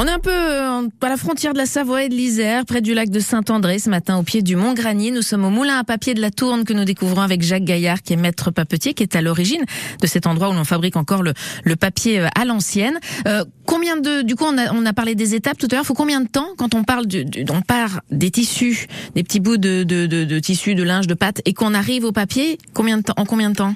On 0.00 0.06
est 0.06 0.12
un 0.12 0.20
peu 0.20 0.30
euh, 0.30 0.86
à 1.02 1.08
la 1.08 1.16
frontière 1.16 1.54
de 1.54 1.58
la 1.58 1.66
Savoie 1.66 2.04
et 2.04 2.08
de 2.08 2.14
l'Isère, 2.14 2.64
près 2.64 2.80
du 2.80 2.94
lac 2.94 3.10
de 3.10 3.18
Saint-André, 3.18 3.80
ce 3.80 3.90
matin 3.90 4.16
au 4.16 4.22
pied 4.22 4.42
du 4.42 4.54
Mont 4.54 4.72
Granier. 4.72 5.10
Nous 5.10 5.22
sommes 5.22 5.44
au 5.44 5.50
moulin 5.50 5.76
à 5.76 5.82
papier 5.82 6.14
de 6.14 6.20
la 6.20 6.30
Tourne 6.30 6.62
que 6.62 6.72
nous 6.72 6.84
découvrons 6.84 7.20
avec 7.20 7.42
Jacques 7.42 7.64
Gaillard, 7.64 8.02
qui 8.02 8.12
est 8.12 8.16
maître 8.16 8.52
papetier, 8.52 8.94
qui 8.94 9.02
est 9.02 9.16
à 9.16 9.22
l'origine 9.22 9.64
de 10.00 10.06
cet 10.06 10.28
endroit 10.28 10.50
où 10.50 10.52
l'on 10.52 10.62
fabrique 10.62 10.94
encore 10.94 11.24
le, 11.24 11.34
le 11.64 11.74
papier 11.74 12.20
euh, 12.20 12.28
à 12.36 12.44
l'ancienne. 12.44 13.00
Euh, 13.26 13.44
combien 13.66 13.96
de, 13.96 14.22
du 14.22 14.36
coup, 14.36 14.44
on 14.46 14.56
a, 14.56 14.72
on 14.72 14.86
a 14.86 14.92
parlé 14.92 15.16
des 15.16 15.34
étapes 15.34 15.58
tout 15.58 15.66
à 15.72 15.74
l'heure. 15.74 15.84
Faut 15.84 15.94
combien 15.94 16.20
de 16.20 16.28
temps 16.28 16.46
quand 16.56 16.76
on 16.76 16.84
parle 16.84 17.08
du, 17.08 17.24
du- 17.24 17.44
on 17.50 17.60
part 17.60 18.00
des 18.12 18.30
tissus, 18.30 18.86
des 19.16 19.24
petits 19.24 19.40
bouts 19.40 19.56
de, 19.56 19.82
de, 19.82 20.06
de, 20.06 20.22
de 20.22 20.38
tissus, 20.38 20.76
de 20.76 20.84
linge, 20.84 21.08
de 21.08 21.14
pâte, 21.14 21.42
et 21.44 21.54
qu'on 21.54 21.74
arrive 21.74 22.04
au 22.04 22.12
papier, 22.12 22.58
combien 22.72 22.98
de 22.98 23.02
temps, 23.02 23.14
en 23.16 23.24
combien 23.24 23.50
de 23.50 23.56
temps? 23.56 23.74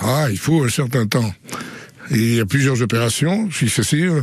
Ah, 0.00 0.28
il 0.30 0.38
faut 0.38 0.62
un 0.62 0.68
certain 0.68 1.08
temps. 1.08 1.34
Il 2.12 2.36
y 2.36 2.40
a 2.40 2.46
plusieurs 2.46 2.82
opérations 2.82 3.50
successives. 3.50 4.22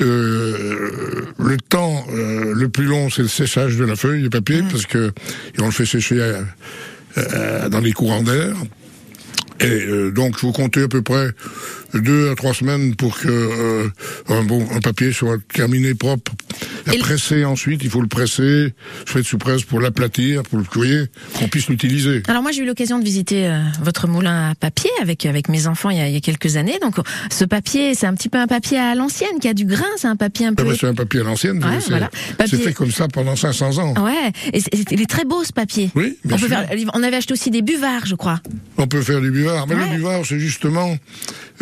Euh, 0.00 1.26
le 1.38 1.56
temps 1.56 2.04
euh, 2.12 2.52
le 2.54 2.68
plus 2.68 2.84
long, 2.84 3.08
c'est 3.10 3.22
le 3.22 3.28
séchage 3.28 3.76
de 3.76 3.84
la 3.84 3.96
feuille 3.96 4.22
de 4.22 4.28
papier, 4.28 4.62
parce 4.70 4.86
que 4.86 5.08
et 5.56 5.60
on 5.60 5.66
le 5.66 5.70
fait 5.70 5.86
sécher 5.86 6.20
euh, 7.18 7.68
dans 7.68 7.80
les 7.80 7.92
courants 7.92 8.22
d'air. 8.22 8.54
Et 9.60 9.64
euh, 9.64 10.10
donc, 10.10 10.32
il 10.36 10.38
faut 10.40 10.52
compter 10.52 10.82
à 10.82 10.88
peu 10.88 11.02
près 11.02 11.30
deux 11.94 12.30
à 12.30 12.34
trois 12.34 12.52
semaines 12.52 12.94
pour 12.94 13.18
que 13.18 13.28
euh, 13.28 13.88
un 14.28 14.42
bon 14.42 14.66
un 14.74 14.80
papier 14.80 15.12
soit 15.12 15.38
terminé 15.52 15.94
propre. 15.94 16.32
Et 16.92 16.98
presser 16.98 17.44
ensuite, 17.44 17.82
il 17.82 17.90
faut 17.90 18.00
le 18.02 18.06
presser, 18.06 18.74
se 19.06 19.12
fait 19.12 19.22
sous 19.22 19.38
presse 19.38 19.62
pour 19.62 19.80
l'aplatir, 19.80 20.42
pour 20.44 20.58
le 20.58 20.64
courrier, 20.64 21.06
qu'on 21.38 21.48
puisse 21.48 21.68
l'utiliser. 21.68 22.22
Alors 22.28 22.42
moi 22.42 22.52
j'ai 22.52 22.62
eu 22.62 22.66
l'occasion 22.66 22.98
de 23.00 23.04
visiter 23.04 23.46
euh, 23.48 23.60
votre 23.82 24.06
moulin 24.06 24.50
à 24.50 24.54
papier 24.54 24.90
avec 25.02 25.26
avec 25.26 25.48
mes 25.48 25.66
enfants 25.66 25.90
il 25.90 25.96
y 25.96 26.00
a, 26.00 26.06
il 26.08 26.14
y 26.14 26.16
a 26.16 26.20
quelques 26.20 26.56
années. 26.56 26.78
Donc 26.80 26.94
ce 27.30 27.44
papier 27.44 27.94
c'est 27.94 28.06
un 28.06 28.14
petit 28.14 28.28
peu 28.28 28.38
un 28.38 28.46
papier 28.46 28.78
à 28.78 28.94
l'ancienne 28.94 29.40
qui 29.40 29.48
a 29.48 29.54
du 29.54 29.64
grain, 29.64 29.84
c'est 29.96 30.06
un 30.06 30.14
papier 30.16 30.46
un 30.46 30.52
Ah 30.52 30.62
peu. 30.62 30.64
bah, 30.68 30.74
c'est 30.78 30.86
un 30.86 30.94
papier 30.94 31.20
à 31.20 31.24
l'ancienne, 31.24 31.58
Ouais, 31.64 31.80
c'est 31.80 31.90
voilà. 31.90 32.08
Papier- 32.38 32.58
fait 32.58 32.72
comme 32.72 32.92
ça 32.92 33.08
pendant 33.08 33.34
500 33.36 33.78
ans. 33.78 33.94
Ouais, 34.04 34.32
et 34.52 34.60
il 34.92 35.00
est 35.00 35.10
très 35.10 35.24
beau 35.24 35.42
ce 35.44 35.52
papier. 35.52 35.90
Oui, 35.96 36.18
bien 36.24 36.36
on, 36.36 36.38
peut 36.40 36.46
sûr. 36.46 36.56
faire, 36.56 36.68
on 36.94 37.02
avait 37.02 37.16
acheté 37.16 37.32
aussi 37.32 37.50
des 37.50 37.62
buvards, 37.62 38.06
je 38.06 38.14
crois. 38.14 38.40
On 38.78 38.86
peut 38.86 39.02
faire 39.02 39.20
du 39.20 39.30
buvard, 39.46 39.66
mais 39.66 39.74
Ouais. 39.74 39.90
le 39.90 39.96
buvard, 39.96 40.22
c'est 40.24 40.38
justement 40.38 40.96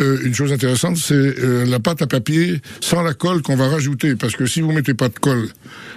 euh, 0.01 0.19
une 0.23 0.33
chose 0.33 0.51
intéressante, 0.51 0.97
c'est 0.97 1.13
euh, 1.13 1.65
la 1.65 1.79
pâte 1.79 2.01
à 2.01 2.07
papier 2.07 2.61
sans 2.81 3.01
la 3.03 3.13
colle 3.13 3.41
qu'on 3.41 3.55
va 3.55 3.67
rajouter, 3.69 4.15
parce 4.15 4.35
que 4.35 4.45
si 4.45 4.61
vous 4.61 4.71
mettez 4.71 4.93
pas 4.93 5.09
de 5.09 5.17
colle, 5.19 5.47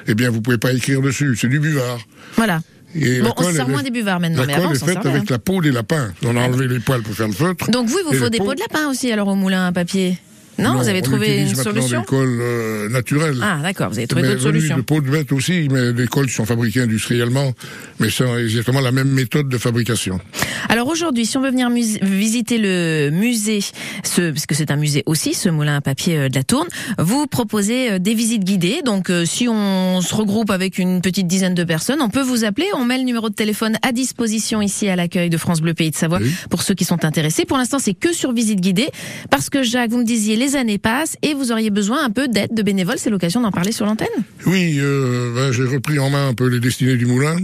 eh 0.07 0.15
bien 0.15 0.31
vous 0.31 0.41
pouvez 0.41 0.59
pas 0.59 0.73
écrire 0.73 1.01
dessus. 1.03 1.37
C'est 1.41 1.49
du 1.49 1.61
buvard. 1.61 1.99
Voilà. 2.37 2.61
Et 2.95 3.21
Bon, 3.21 3.35
on 3.37 3.43
se 3.45 3.53
sert 3.53 3.69
moins 3.69 3.83
des 3.83 3.91
buvards 3.91 4.19
maintenant, 4.21 4.41
La 4.43 4.47
mais 4.47 4.53
colle 4.55 4.63
avant, 4.65 4.73
est 4.75 4.79
faite 4.85 5.05
avec 5.07 5.23
hein. 5.23 5.27
la 5.29 5.39
peau 5.39 5.61
des 5.61 5.71
lapins. 5.73 6.11
On 6.25 6.37
a 6.37 6.41
enlevé 6.41 6.69
les 6.69 6.81
poils 6.81 7.03
pour 7.03 7.15
faire 7.15 7.27
le 7.29 7.35
feutre. 7.35 7.71
Donc 7.71 7.87
vous, 7.89 7.99
il 7.99 8.07
vous 8.17 8.25
faut 8.25 8.31
des 8.31 8.39
peau- 8.39 8.47
pots 8.47 8.55
de 8.55 8.61
lapin 8.61 8.89
aussi 8.89 9.13
alors 9.13 9.29
au 9.29 9.35
moulin 9.35 9.67
à 9.67 9.73
papier. 9.73 10.17
Non, 10.59 10.77
vous 10.77 10.89
avez 10.89 11.03
trouvé 11.03 11.43
une 11.43 11.55
solution 11.55 12.01
des 12.01 12.07
colles 12.07 12.39
euh, 12.41 12.89
naturelles. 12.89 13.39
Ah 13.43 13.59
d'accord, 13.63 13.91
vous 13.91 13.99
avez 13.99 14.07
trouvé 14.07 14.23
d'autres 14.29 14.43
solutions. 14.43 14.77
de 14.77 14.83
peau 14.83 15.01
de 15.01 15.11
bête 15.11 15.33
aussi, 15.33 15.69
mais 15.71 15.93
des 15.93 16.07
colles 16.07 16.27
qui 16.27 16.35
sont 16.35 16.45
fabriquées 16.47 16.81
industriellement, 16.83 17.53
mais 18.01 18.11
c'est 18.11 18.29
exactement 18.43 18.81
la 18.81 18.93
même 18.93 19.09
méthode 19.09 19.49
de 19.49 19.59
fabrication. 19.59 20.21
Alors 20.69 20.89
aujourd'hui, 20.89 21.25
si 21.27 21.37
on 21.37 21.41
veut 21.41 21.51
venir 21.51 21.71
visiter 21.71 22.59
le 22.59 23.11
musée, 23.11 23.61
ce, 24.05 24.31
parce 24.31 24.47
que 24.47 24.55
c'est 24.55 24.71
un 24.71 24.77
musée 24.77 25.03
aussi, 25.07 25.35
ce 25.35 25.49
moulin 25.49 25.77
à 25.77 25.81
papier 25.81 26.19
euh, 26.19 26.29
de 26.29 26.35
la 26.35 26.45
Tourne, 26.45 26.69
vous 26.99 27.27
proposez 27.27 27.93
euh, 27.93 27.99
des 27.99 28.15
visites 28.15 28.45
guidées. 28.45 28.83
Donc 28.85 29.11
euh, 29.11 29.25
si 29.25 29.49
on 29.49 30.01
se 30.01 30.15
regroupe 30.15 30.51
avec 30.51 30.79
une 30.79 31.01
petite 31.01 31.27
dizaine 31.27 31.55
de 31.55 31.65
personnes, 31.65 32.01
on 32.03 32.09
peut 32.09 32.23
vous 32.23 32.45
appeler. 32.45 32.67
On 32.77 32.85
met 32.85 32.99
le 32.99 33.05
numéro 33.05 33.29
de 33.29 33.35
téléphone 33.35 33.77
à 33.83 33.93
disposition 33.93 34.61
ici 34.61 34.89
à 34.89 34.97
l'accueil 34.97 35.31
de 35.31 35.37
France 35.37 35.61
Bleu 35.61 35.75
Pays 35.75 35.91
de 35.91 35.97
Savoie 35.97 36.19
Oui. 36.21 36.33
pour 36.51 36.63
ceux 36.63 36.75
qui 36.75 36.85
sont 36.85 37.05
intéressés. 37.05 37.45
Pour 37.45 37.57
l'instant, 37.59 37.79
c'est 37.79 37.95
que 37.95 38.13
sur 38.13 38.33
visite 38.33 38.61
guidée, 38.61 38.89
parce 39.31 39.51
que 39.51 39.63
Jacques, 39.63 39.91
vous 39.91 39.99
me 39.99 40.05
disiez, 40.05 40.37
les 40.37 40.48
années 40.57 40.79
passent 40.79 41.17
et 41.23 41.35
vous 41.35 41.53
auriez 41.53 41.71
besoin 41.71 42.05
un 42.05 42.11
peu 42.11 42.29
d'aide 42.29 42.55
de 42.55 42.63
bénévoles. 42.63 42.99
C'est 42.99 43.11
l'occasion 43.11 43.41
d'en 43.41 43.51
parler 43.51 43.73
sur 43.73 43.87
l'antenne. 43.87 44.09
Oui, 44.47 44.79
euh, 44.79 45.35
ben, 45.35 45.53
j'ai 45.53 45.65
repris 45.65 45.99
en 45.99 46.11
main 46.11 46.29
un 46.29 46.35
peu 46.35 46.49
les 46.49 46.61
destinées 46.61 46.97
du 46.97 47.07
moulin. 47.07 47.37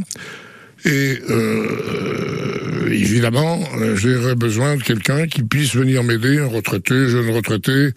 Et 0.85 1.19
euh, 1.31 2.91
évidemment, 2.91 3.59
euh, 3.81 3.97
j'aurais 3.97 4.35
besoin 4.35 4.77
de 4.77 4.83
quelqu'un 4.83 5.27
qui 5.27 5.43
puisse 5.43 5.75
venir 5.75 6.05
m'aider, 6.05 6.39
un 6.39 6.47
retraité, 6.47 7.09
jeune 7.09 7.31
retraité, 7.31 7.91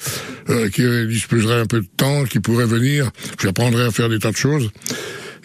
euh, 0.50 0.70
qui 0.70 0.84
disposerait 1.08 1.60
un 1.60 1.66
peu 1.66 1.82
de 1.82 1.88
temps, 1.98 2.24
qui 2.24 2.40
pourrait 2.40 2.66
venir, 2.66 3.12
j'apprendrais 3.42 3.86
à 3.86 3.92
faire 3.92 4.08
des 4.08 4.20
tas 4.20 4.32
de 4.32 4.38
choses, 4.38 4.72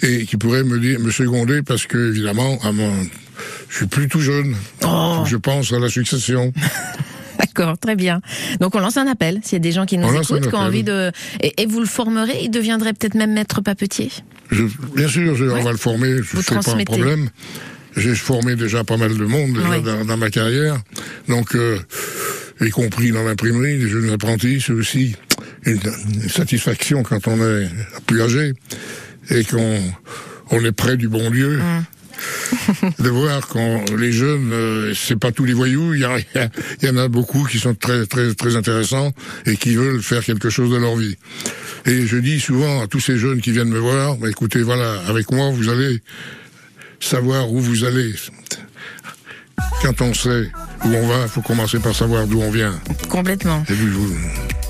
et 0.02 0.24
qui 0.24 0.36
pourrait 0.36 0.62
me, 0.62 0.78
dire, 0.78 1.00
me 1.00 1.10
seconder 1.10 1.62
parce 1.62 1.86
que, 1.86 2.10
évidemment, 2.10 2.58
à 2.62 2.70
mon, 2.70 2.92
je 3.68 3.76
suis 3.76 3.86
plus 3.86 4.08
tout 4.08 4.20
jeune. 4.20 4.54
Que 4.80 5.28
Je 5.28 5.36
pense 5.36 5.72
à 5.72 5.80
la 5.80 5.88
succession. 5.88 6.52
D'accord, 7.54 7.76
très 7.78 7.96
bien. 7.96 8.20
Donc 8.60 8.74
on 8.74 8.80
lance 8.80 8.96
un 8.96 9.06
appel 9.06 9.40
s'il 9.42 9.54
y 9.54 9.56
a 9.56 9.58
des 9.60 9.72
gens 9.72 9.84
qui 9.84 9.98
nous 9.98 10.06
On 10.08 10.20
écoutent, 10.20 10.48
qui 10.48 10.54
ont 10.54 10.58
envie 10.58 10.82
de 10.84 11.10
et, 11.40 11.62
et 11.62 11.66
vous 11.66 11.80
le 11.80 11.86
formerez, 11.86 12.40
il 12.42 12.50
deviendrait 12.50 12.92
peut-être 12.94 13.14
même 13.14 13.32
maître 13.32 13.60
papetier? 13.60 14.10
Je, 14.50 14.64
bien 14.96 15.08
sûr, 15.08 15.34
je- 15.34 15.44
Ouais. 15.44 15.60
on 15.60 15.64
va 15.64 15.72
le 15.72 15.76
former, 15.76 16.20
Vous 16.20 16.40
c'est 16.42 16.54
pas 16.54 16.70
un 16.72 16.84
problème. 16.84 17.28
J'ai 17.96 18.14
formé 18.14 18.56
déjà 18.56 18.84
pas 18.84 18.96
mal 18.96 19.16
de 19.18 19.24
monde 19.24 19.52
déjà 19.52 19.80
dans, 19.80 20.04
dans 20.06 20.16
ma 20.16 20.30
carrière, 20.30 20.78
donc 21.28 21.54
euh, 21.54 21.78
y 22.62 22.70
compris 22.70 23.10
dans 23.12 23.22
l'imprimerie, 23.22 23.76
les 23.76 23.88
jeunes 23.88 24.08
apprentis, 24.08 24.62
c'est 24.62 24.72
aussi 24.72 25.14
une, 25.66 25.78
une 26.14 26.28
satisfaction 26.30 27.02
quand 27.02 27.28
on 27.28 27.36
est 27.44 27.68
plus 28.06 28.22
âgé 28.22 28.54
et 29.28 29.44
qu'on 29.44 29.78
on 30.50 30.64
est 30.64 30.72
près 30.72 30.96
du 30.96 31.08
bon 31.08 31.30
Dieu. 31.30 31.58
Mmh. 31.58 31.84
De 32.98 33.08
voir 33.08 33.46
quand 33.48 33.84
les 33.96 34.12
jeunes, 34.12 34.50
euh, 34.52 34.94
c'est 34.94 35.18
pas 35.18 35.32
tous 35.32 35.44
les 35.44 35.52
voyous, 35.52 35.94
il 35.94 36.00
y, 36.00 36.88
en 36.90 36.96
a 36.96 37.08
beaucoup 37.08 37.44
qui 37.44 37.58
sont 37.58 37.74
très 37.74 38.06
très 38.06 38.34
très 38.34 38.56
intéressants 38.56 39.12
et 39.46 39.56
qui 39.56 39.74
veulent 39.74 40.02
faire 40.02 40.24
quelque 40.24 40.50
chose 40.50 40.70
de 40.70 40.76
leur 40.76 40.96
vie. 40.96 41.16
Et 41.86 42.06
je 42.06 42.16
dis 42.16 42.40
souvent 42.40 42.82
à 42.82 42.86
tous 42.86 43.00
ces 43.00 43.18
jeunes 43.18 43.40
qui 43.40 43.52
viennent 43.52 43.70
me 43.70 43.78
voir, 43.78 44.16
bah, 44.16 44.30
écoutez, 44.30 44.62
voilà, 44.62 45.00
avec 45.08 45.30
moi, 45.32 45.50
vous 45.50 45.68
allez 45.68 46.00
savoir 47.00 47.50
où 47.52 47.60
vous 47.60 47.84
allez. 47.84 48.14
Quand 49.82 50.00
on 50.00 50.14
sait 50.14 50.50
où 50.84 50.88
on 50.88 51.06
va, 51.08 51.22
il 51.22 51.28
faut 51.28 51.42
commencer 51.42 51.78
par 51.78 51.94
savoir 51.94 52.26
d'où 52.26 52.40
on 52.40 52.50
vient. 52.50 52.74
Complètement. 53.08 53.62
Et 53.68 53.74
puis, 53.74 53.88
vous, 53.88 54.14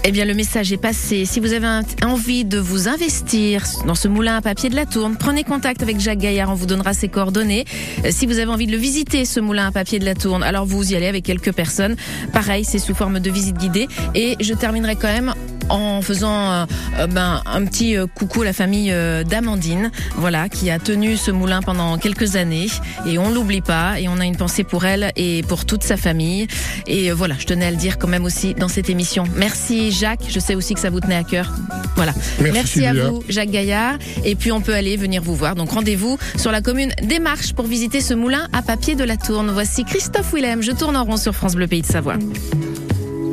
Eh 0.05 0.11
bien, 0.11 0.25
le 0.25 0.35
message 0.35 0.73
est 0.73 0.79
passé. 0.79 1.25
Si 1.27 1.39
vous 1.39 1.53
avez 1.53 1.69
envie 2.05 2.45
de 2.45 2.59
vous 2.59 2.89
investir 2.89 3.63
dans 3.87 3.95
ce 3.95 4.09
moulin 4.09 4.37
à 4.37 4.41
papier 4.41 4.69
de 4.69 4.75
la 4.75 4.85
Tourne, 4.85 5.17
prenez 5.17 5.45
contact 5.45 5.81
avec 5.81 6.01
Jacques 6.01 6.19
Gaillard. 6.19 6.51
On 6.51 6.55
vous 6.55 6.67
donnera 6.67 6.93
ses 6.93 7.07
coordonnées. 7.09 7.65
Euh, 8.05 8.09
Si 8.11 8.27
vous 8.27 8.39
avez 8.39 8.51
envie 8.51 8.67
de 8.67 8.73
le 8.73 8.79
visiter, 8.79 9.25
ce 9.25 9.39
moulin 9.39 9.69
à 9.69 9.71
papier 9.71 10.01
de 10.01 10.05
la 10.05 10.17
Tourne, 10.17 10.43
alors 10.43 10.67
vous 10.67 10.91
y 10.93 10.97
allez 10.97 11.07
avec 11.07 11.25
quelques 11.25 11.53
personnes. 11.53 11.95
Pareil, 12.33 12.65
c'est 12.65 12.81
sous 12.81 12.95
forme 12.97 13.21
de 13.21 13.31
visite 13.31 13.57
guidée. 13.59 13.87
Et 14.17 14.35
je 14.41 14.55
terminerai 14.55 14.97
quand 14.97 15.07
même 15.07 15.35
en 15.69 16.03
faisant 16.03 16.51
euh, 16.51 16.65
euh, 16.99 17.07
ben, 17.07 17.43
un 17.47 17.65
petit 17.65 17.97
euh, 17.97 18.07
coucou 18.07 18.43
à 18.43 18.45
la 18.45 18.53
famille 18.53 18.91
euh, 18.93 19.25
d'Amandine, 19.25 19.91
voilà, 20.17 20.49
qui 20.49 20.71
a 20.71 20.79
tenu 20.79 21.17
ce 21.17 21.31
moulin 21.31 21.61
pendant 21.63 21.99
quelques 21.99 22.37
années. 22.37 22.67
Et 23.07 23.19
on 23.19 23.31
l'oublie 23.31 23.61
pas. 23.61 24.01
Et 24.01 24.09
on 24.09 24.19
a 24.19 24.25
une 24.25 24.37
pensée 24.37 24.65
pour 24.65 24.85
elle 24.85 25.13
et 25.17 25.43
pour 25.43 25.65
toute 25.65 25.83
sa 25.83 25.97
famille. 25.97 26.47
Et 26.87 27.11
euh, 27.11 27.15
voilà, 27.15 27.35
je 27.39 27.47
tenais 27.47 27.67
à 27.67 27.71
le 27.71 27.77
dire 27.77 27.99
quand 27.99 28.09
même 28.09 28.25
aussi 28.25 28.55
dans 28.55 28.69
cette 28.69 28.91
émission. 28.91 29.25
Merci 29.37 29.93
Jacques, 29.93 30.25
je 30.29 30.39
sais 30.39 30.55
aussi 30.55 30.75
que 30.75 30.81
ça 30.81 30.91
vous 30.91 31.01
tenait 31.01 31.17
à 31.17 31.25
cœur. 31.25 31.53
Voilà. 31.97 32.13
Merci, 32.41 32.87
à 32.87 32.95
vous 32.95 33.23
Jacques 33.29 33.51
Gaillard. 33.51 33.97
Et 34.25 34.35
puis 34.35 34.53
on 34.53 34.61
peut 34.61 34.75
aller 34.75 34.97
venir 34.97 35.23
vous 35.23 35.35
voir. 35.35 35.55
Donc 35.55 35.71
rendez-vous 35.71 36.19
sur 36.37 36.53
la 36.53 36.61
commune 36.61 36.93
des 37.03 37.19
Marches 37.19 37.53
pour 37.53 37.67
visiter 37.67 38.01
ce 38.01 38.15
moulin 38.15 38.49
à 38.53 38.63
papier 38.63 38.95
de 38.95 39.05
la 39.05 39.17
Tourne. 39.17 39.51
Voici 39.51 39.85
Christophe 39.85 40.33
Willem, 40.35 40.63
je 40.63 40.73
tourne 40.73 40.97
en 40.97 41.05
rond 41.05 41.17
sur 41.17 41.35
France 41.35 41.55
Bleu 41.55 41.67
Pays 41.67 41.83
de 41.83 41.87
Savoie. 41.87 42.17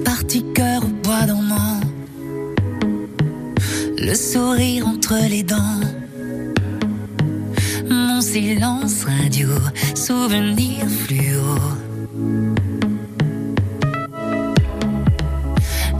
Parti 0.05 0.43
cœur 0.53 0.83
au 0.83 0.87
bois 0.87 1.25
dormant, 1.27 1.68
le 4.09 4.15
sourire 4.15 4.87
entre 4.87 5.15
les 5.29 5.43
dents. 5.43 5.81
Mon 7.91 8.21
silence 8.21 9.03
radio, 9.03 9.49
souvenir 9.93 10.87
fluo. 10.89 11.53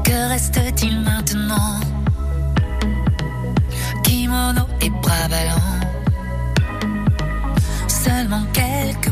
Que 0.04 0.28
reste-t-il 0.28 1.00
maintenant? 1.02 1.80
Kimono 4.04 4.66
et 4.82 4.90
bras 4.90 5.28
ballants. 5.30 5.80
Seulement 7.88 8.46
quelques 8.54 9.09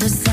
une 0.00 0.08
ceinture 0.08 0.27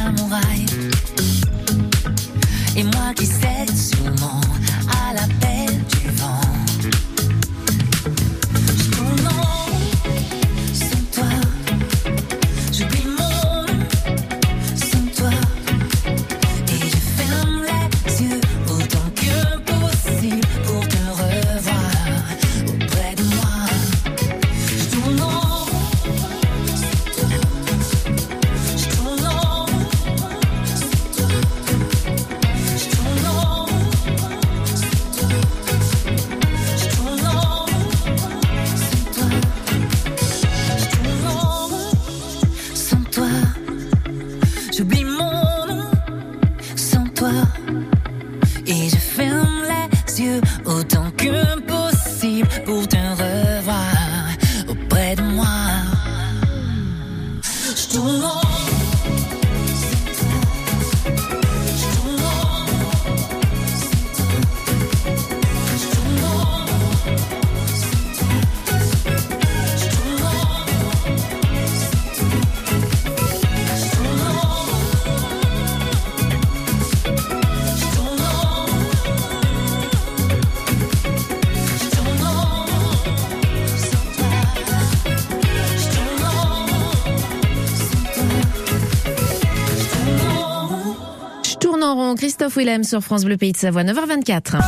Christophe 92.45 92.62
Willem 92.62 92.84
sur 92.84 93.01
France 93.01 93.25
Bleu 93.25 93.38
Pays 93.38 93.53
de 93.53 93.58
Savoie, 93.58 93.84
9h24. 93.84 94.62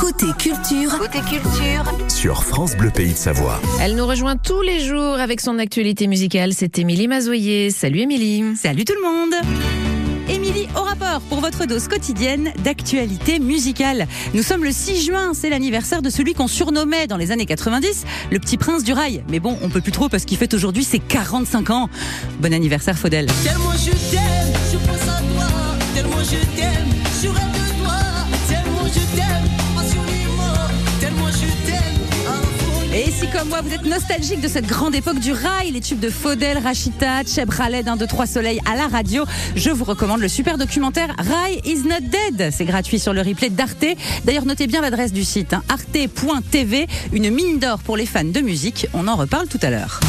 Côté 0.00 0.24
culture, 0.38 0.98
Côté 0.98 1.18
culture, 1.18 1.84
Sur 2.08 2.42
France 2.42 2.74
Bleu 2.74 2.88
Pays 2.88 3.12
de 3.12 3.18
Savoie. 3.18 3.60
Elle 3.82 3.96
nous 3.96 4.06
rejoint 4.06 4.38
tous 4.38 4.62
les 4.62 4.80
jours 4.80 5.20
avec 5.20 5.42
son 5.42 5.58
actualité 5.58 6.06
musicale, 6.06 6.54
c'est 6.54 6.78
Émilie 6.78 7.08
Mazoyer. 7.08 7.68
Salut 7.68 8.00
Émilie. 8.00 8.56
Salut 8.56 8.86
tout 8.86 8.94
le 8.94 9.02
monde 9.02 9.34
Émilie 10.30 10.68
au 10.74 10.80
rapport 10.80 11.20
pour 11.28 11.40
votre 11.40 11.66
dose 11.66 11.86
quotidienne 11.86 12.50
d'actualité 12.64 13.40
musicale. 13.40 14.06
Nous 14.32 14.42
sommes 14.42 14.64
le 14.64 14.72
6 14.72 15.04
juin, 15.04 15.32
c'est 15.34 15.50
l'anniversaire 15.50 16.00
de 16.00 16.08
celui 16.08 16.32
qu'on 16.32 16.48
surnommait 16.48 17.08
dans 17.08 17.18
les 17.18 17.30
années 17.30 17.44
90 17.44 18.06
le 18.30 18.38
petit 18.38 18.56
prince 18.56 18.84
du 18.84 18.94
rail. 18.94 19.22
Mais 19.28 19.38
bon, 19.38 19.58
on 19.62 19.68
peut 19.68 19.82
plus 19.82 19.92
trop 19.92 20.08
parce 20.08 20.24
qu'il 20.24 20.38
fête 20.38 20.54
aujourd'hui 20.54 20.84
ses 20.84 20.98
45 20.98 21.68
ans. 21.68 21.90
Bon 22.40 22.54
anniversaire 22.54 22.96
Faudel. 22.96 23.26
Tellement 23.44 23.72
je 23.72 23.90
t'aime, 23.90 24.54
je 24.72 24.78
pense 24.78 25.02
à 25.02 25.20
toi. 25.20 25.62
Tellement 25.94 26.22
je 26.24 26.56
t'aime, 26.56 27.01
Et 32.94 33.10
si 33.10 33.26
comme 33.30 33.48
moi 33.48 33.62
vous 33.62 33.72
êtes 33.72 33.84
nostalgique 33.84 34.40
de 34.40 34.48
cette 34.48 34.66
grande 34.66 34.94
époque 34.94 35.18
du 35.18 35.32
rail, 35.32 35.70
les 35.70 35.80
tubes 35.80 35.98
de 35.98 36.10
Faudel, 36.10 36.58
Rachita, 36.58 37.24
Cheb 37.24 37.48
Khaled, 37.50 37.88
1, 37.88 37.96
2, 37.96 38.06
3 38.06 38.26
Soleil 38.26 38.60
à 38.70 38.76
la 38.76 38.86
radio, 38.86 39.24
je 39.56 39.70
vous 39.70 39.84
recommande 39.84 40.20
le 40.20 40.28
super 40.28 40.58
documentaire 40.58 41.14
Rail 41.16 41.60
is 41.64 41.88
not 41.88 42.00
dead. 42.00 42.50
C'est 42.52 42.66
gratuit 42.66 42.98
sur 42.98 43.14
le 43.14 43.22
replay 43.22 43.48
d'Arte. 43.48 43.86
D'ailleurs, 44.24 44.44
notez 44.44 44.66
bien 44.66 44.82
l'adresse 44.82 45.12
du 45.12 45.24
site, 45.24 45.54
hein, 45.54 45.62
arte.tv, 45.68 46.86
une 47.12 47.30
mine 47.30 47.58
d'or 47.58 47.78
pour 47.78 47.96
les 47.96 48.06
fans 48.06 48.24
de 48.24 48.40
musique. 48.40 48.86
On 48.92 49.08
en 49.08 49.16
reparle 49.16 49.48
tout 49.48 49.60
à 49.62 49.70
l'heure. 49.70 50.00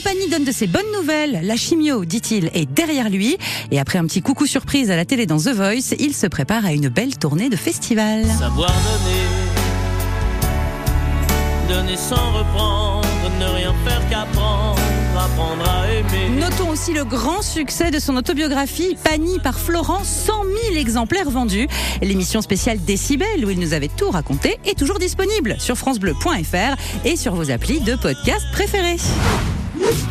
Florent 0.00 0.16
Pagny 0.16 0.28
donne 0.30 0.44
de 0.44 0.52
ses 0.52 0.66
bonnes 0.66 0.90
nouvelles. 0.94 1.40
La 1.42 1.56
chimio, 1.56 2.04
dit-il, 2.04 2.50
est 2.54 2.66
derrière 2.66 3.10
lui. 3.10 3.36
Et 3.70 3.80
après 3.80 3.98
un 3.98 4.04
petit 4.04 4.22
coucou 4.22 4.46
surprise 4.46 4.90
à 4.90 4.96
la 4.96 5.04
télé 5.04 5.26
dans 5.26 5.38
The 5.38 5.48
Voice, 5.48 5.94
il 5.98 6.14
se 6.14 6.26
prépare 6.26 6.64
à 6.64 6.72
une 6.72 6.88
belle 6.88 7.16
tournée 7.18 7.48
de 7.48 7.56
festival. 7.56 8.24
Savoir 8.38 8.72
donner, 11.68 11.82
donner 11.82 11.96
sans 11.96 12.32
reprendre, 12.32 13.08
ne 13.40 13.46
rien 13.46 13.74
faire 13.84 14.02
qu'apprendre 14.10 14.80
apprendre 15.18 15.68
à 15.68 15.90
aimer. 15.90 16.30
Notons 16.38 16.70
aussi 16.70 16.92
le 16.92 17.04
grand 17.04 17.42
succès 17.42 17.90
de 17.90 17.98
son 17.98 18.16
autobiographie 18.16 18.96
Pani 19.04 19.38
par 19.38 19.58
Florent, 19.58 20.02
100 20.04 20.32
000 20.72 20.76
exemplaires 20.76 21.30
vendus. 21.30 21.68
L'émission 22.00 22.40
spéciale 22.40 22.78
Décibel 22.80 23.44
où 23.44 23.50
il 23.50 23.58
nous 23.58 23.74
avait 23.74 23.90
tout 23.94 24.10
raconté 24.10 24.58
est 24.64 24.78
toujours 24.78 24.98
disponible 24.98 25.56
sur 25.58 25.76
francebleu.fr 25.76 26.76
et 27.04 27.16
sur 27.16 27.34
vos 27.34 27.50
applis 27.50 27.80
de 27.80 27.96
podcast 27.96 28.46
préférés. 28.52 28.96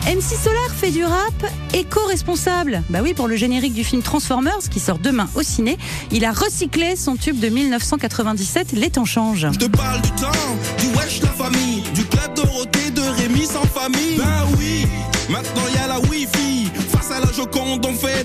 MC 0.05 0.36
Solar 0.41 0.69
fait 0.75 0.91
du 0.91 1.03
rap 1.03 1.45
éco-responsable. 1.73 2.84
Bah 2.89 2.99
oui, 3.03 3.13
pour 3.13 3.27
le 3.27 3.36
générique 3.36 3.73
du 3.73 3.84
film 3.84 4.01
Transformers 4.01 4.60
qui 4.69 4.79
sort 4.79 4.97
demain 4.97 5.29
au 5.36 5.43
ciné, 5.43 5.77
il 6.12 6.25
a 6.25 6.32
recyclé 6.32 6.95
son 6.95 7.15
tube 7.15 7.39
de 7.39 7.49
1997 7.49 8.71
Les 8.73 8.89
temps 8.89 9.05
changent. 9.05 9.47
Je 9.51 9.60
te 9.60 9.65
parle 9.65 10.01
du 10.01 10.12
temps, 10.12 10.32
du 10.79 10.88
wesh 10.97 11.21
la 11.21 11.29
famille, 11.29 11.84
du 11.93 12.05
club 12.05 12.34
Dorothée, 12.36 12.91
de 12.91 13.01
Rémi 13.01 13.45
sans 13.45 13.65
famille. 13.65 14.17
Ben 14.17 14.47
oui, 14.58 14.88
maintenant 15.29 15.63
y 15.75 15.77
a 15.77 15.88
la 15.88 15.99
wifi, 16.01 16.71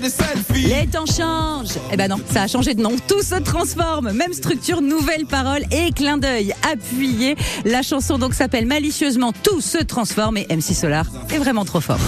face. 0.09 0.45
Les 0.55 0.87
temps 0.87 1.05
changent. 1.05 1.77
Eh 1.91 1.97
ben 1.97 2.07
non, 2.07 2.19
ça 2.31 2.43
a 2.43 2.47
changé 2.47 2.73
de 2.73 2.81
nom. 2.81 2.95
Tout 3.07 3.21
se 3.21 3.35
transforme. 3.35 4.11
Même 4.11 4.33
structure, 4.33 4.81
nouvelles 4.81 5.25
paroles 5.25 5.63
et 5.71 5.91
clin 5.91 6.17
d'œil 6.17 6.53
appuyé. 6.71 7.35
La 7.65 7.81
chanson 7.81 8.17
donc 8.17 8.33
s'appelle 8.33 8.65
malicieusement 8.65 9.33
Tout 9.43 9.61
se 9.61 9.83
transforme 9.83 10.37
et 10.37 10.47
MC 10.49 10.73
Solar 10.73 11.05
est 11.29 11.37
vraiment 11.37 11.65
trop 11.65 11.81
fort. 11.81 11.99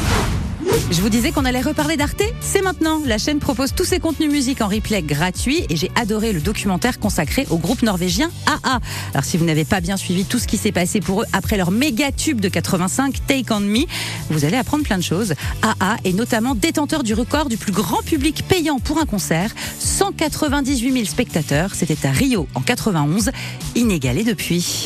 Je 0.92 1.02
vous 1.02 1.10
disais 1.10 1.32
qu'on 1.32 1.46
allait 1.46 1.62
reparler 1.62 1.98
d'Arte 1.98 2.22
C'est 2.40 2.62
maintenant. 2.62 3.02
La 3.06 3.18
chaîne 3.18 3.40
propose 3.40 3.74
tous 3.74 3.84
ses 3.84 4.00
contenus 4.00 4.32
musique 4.32 4.62
en 4.62 4.68
replay 4.68 5.02
gratuit 5.02 5.66
et 5.70 5.76
j'ai 5.76 5.92
adoré 5.96 6.34
le 6.34 6.40
documentaire 6.40 7.00
consacré 7.00 7.46
au 7.50 7.58
groupe 7.58 7.82
norvégien 7.82 8.30
AA. 8.46 8.80
Alors 9.14 9.24
si 9.24 9.38
vous 9.38 9.46
n'avez 9.46 9.66
pas 9.66 9.82
bien 9.82 9.98
suivi 9.98 10.26
tout 10.26 10.40
ce 10.40 10.48
qui 10.48 10.58
s'est 10.58 10.72
passé 10.72 11.00
pour 11.00 11.22
eux 11.22 11.26
après 11.34 11.58
leur 11.58 11.72
méga 11.72 12.12
tube 12.12 12.40
de 12.40 12.50
85 12.50 13.26
Take 13.28 13.52
On 13.52 13.60
Me, 13.60 13.86
vous 14.30 14.46
allez 14.46 14.58
apprendre 14.58 14.84
plein 14.84 14.98
de 14.98 15.04
choses. 15.04 15.34
AA 15.62 15.98
est 16.04 16.14
notamment 16.14 16.56
détenteur 16.56 17.04
du 17.04 17.14
record 17.14 17.50
du 17.50 17.58
plus 17.58 17.72
grand 17.72 18.02
public 18.04 18.44
payant 18.48 18.80
pour 18.80 19.00
un 19.00 19.06
concert. 19.06 19.52
198 19.80 20.92
000 20.92 21.06
spectateurs. 21.06 21.76
C'était 21.76 22.08
à 22.08 22.12
Rio 22.12 22.48
en 22.56 22.62
91. 22.62 23.32
Inégalé 23.76 24.24
depuis. 24.24 24.86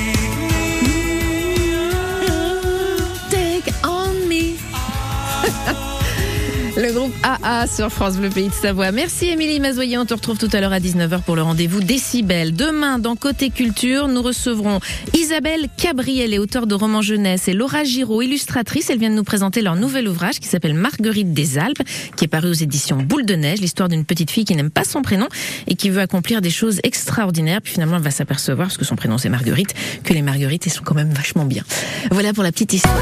Le 6.81 6.93
groupe 6.93 7.13
AA 7.21 7.67
sur 7.67 7.91
France 7.91 8.17
Bleu 8.17 8.29
Pays 8.29 8.47
de 8.47 8.53
Savoie. 8.53 8.91
Merci 8.91 9.27
Émilie 9.27 9.59
Mazoyer. 9.59 9.99
On 9.99 10.05
te 10.05 10.15
retrouve 10.15 10.39
tout 10.39 10.49
à 10.51 10.61
l'heure 10.61 10.73
à 10.73 10.79
19h 10.79 11.21
pour 11.21 11.35
le 11.35 11.43
rendez-vous 11.43 11.79
Décibel. 11.79 12.55
Demain, 12.55 12.97
dans 12.97 13.15
Côté 13.15 13.51
Culture, 13.51 14.07
nous 14.07 14.23
recevrons 14.23 14.79
Isabelle 15.13 15.67
Cabriel, 15.77 16.39
auteure 16.39 16.65
de 16.65 16.73
romans 16.73 17.03
jeunesse, 17.03 17.47
et 17.47 17.53
Laura 17.53 17.83
Giraud, 17.83 18.23
illustratrice. 18.23 18.89
Elle 18.89 18.97
vient 18.97 19.11
de 19.11 19.15
nous 19.15 19.23
présenter 19.23 19.61
leur 19.61 19.75
nouvel 19.75 20.07
ouvrage 20.07 20.39
qui 20.39 20.47
s'appelle 20.47 20.73
Marguerite 20.73 21.33
des 21.33 21.59
Alpes, 21.59 21.83
qui 22.15 22.25
est 22.25 22.27
paru 22.27 22.49
aux 22.49 22.53
éditions 22.53 22.97
Boule 22.97 23.27
de 23.27 23.35
Neige. 23.35 23.61
L'histoire 23.61 23.87
d'une 23.87 24.05
petite 24.05 24.31
fille 24.31 24.45
qui 24.45 24.55
n'aime 24.55 24.71
pas 24.71 24.83
son 24.83 25.03
prénom 25.03 25.27
et 25.67 25.75
qui 25.75 25.91
veut 25.91 26.01
accomplir 26.01 26.41
des 26.41 26.49
choses 26.49 26.79
extraordinaires. 26.81 27.61
Puis 27.61 27.73
finalement, 27.73 27.97
elle 27.97 28.03
va 28.03 28.09
s'apercevoir, 28.09 28.69
parce 28.69 28.77
que 28.77 28.85
son 28.85 28.95
prénom 28.95 29.19
c'est 29.19 29.29
Marguerite, 29.29 29.75
que 30.03 30.13
les 30.15 30.23
marguerites, 30.23 30.65
elles 30.65 30.73
sont 30.73 30.83
quand 30.83 30.95
même 30.95 31.11
vachement 31.11 31.45
bien. 31.45 31.63
Voilà 32.09 32.33
pour 32.33 32.43
la 32.43 32.51
petite 32.51 32.73
histoire. 32.73 33.01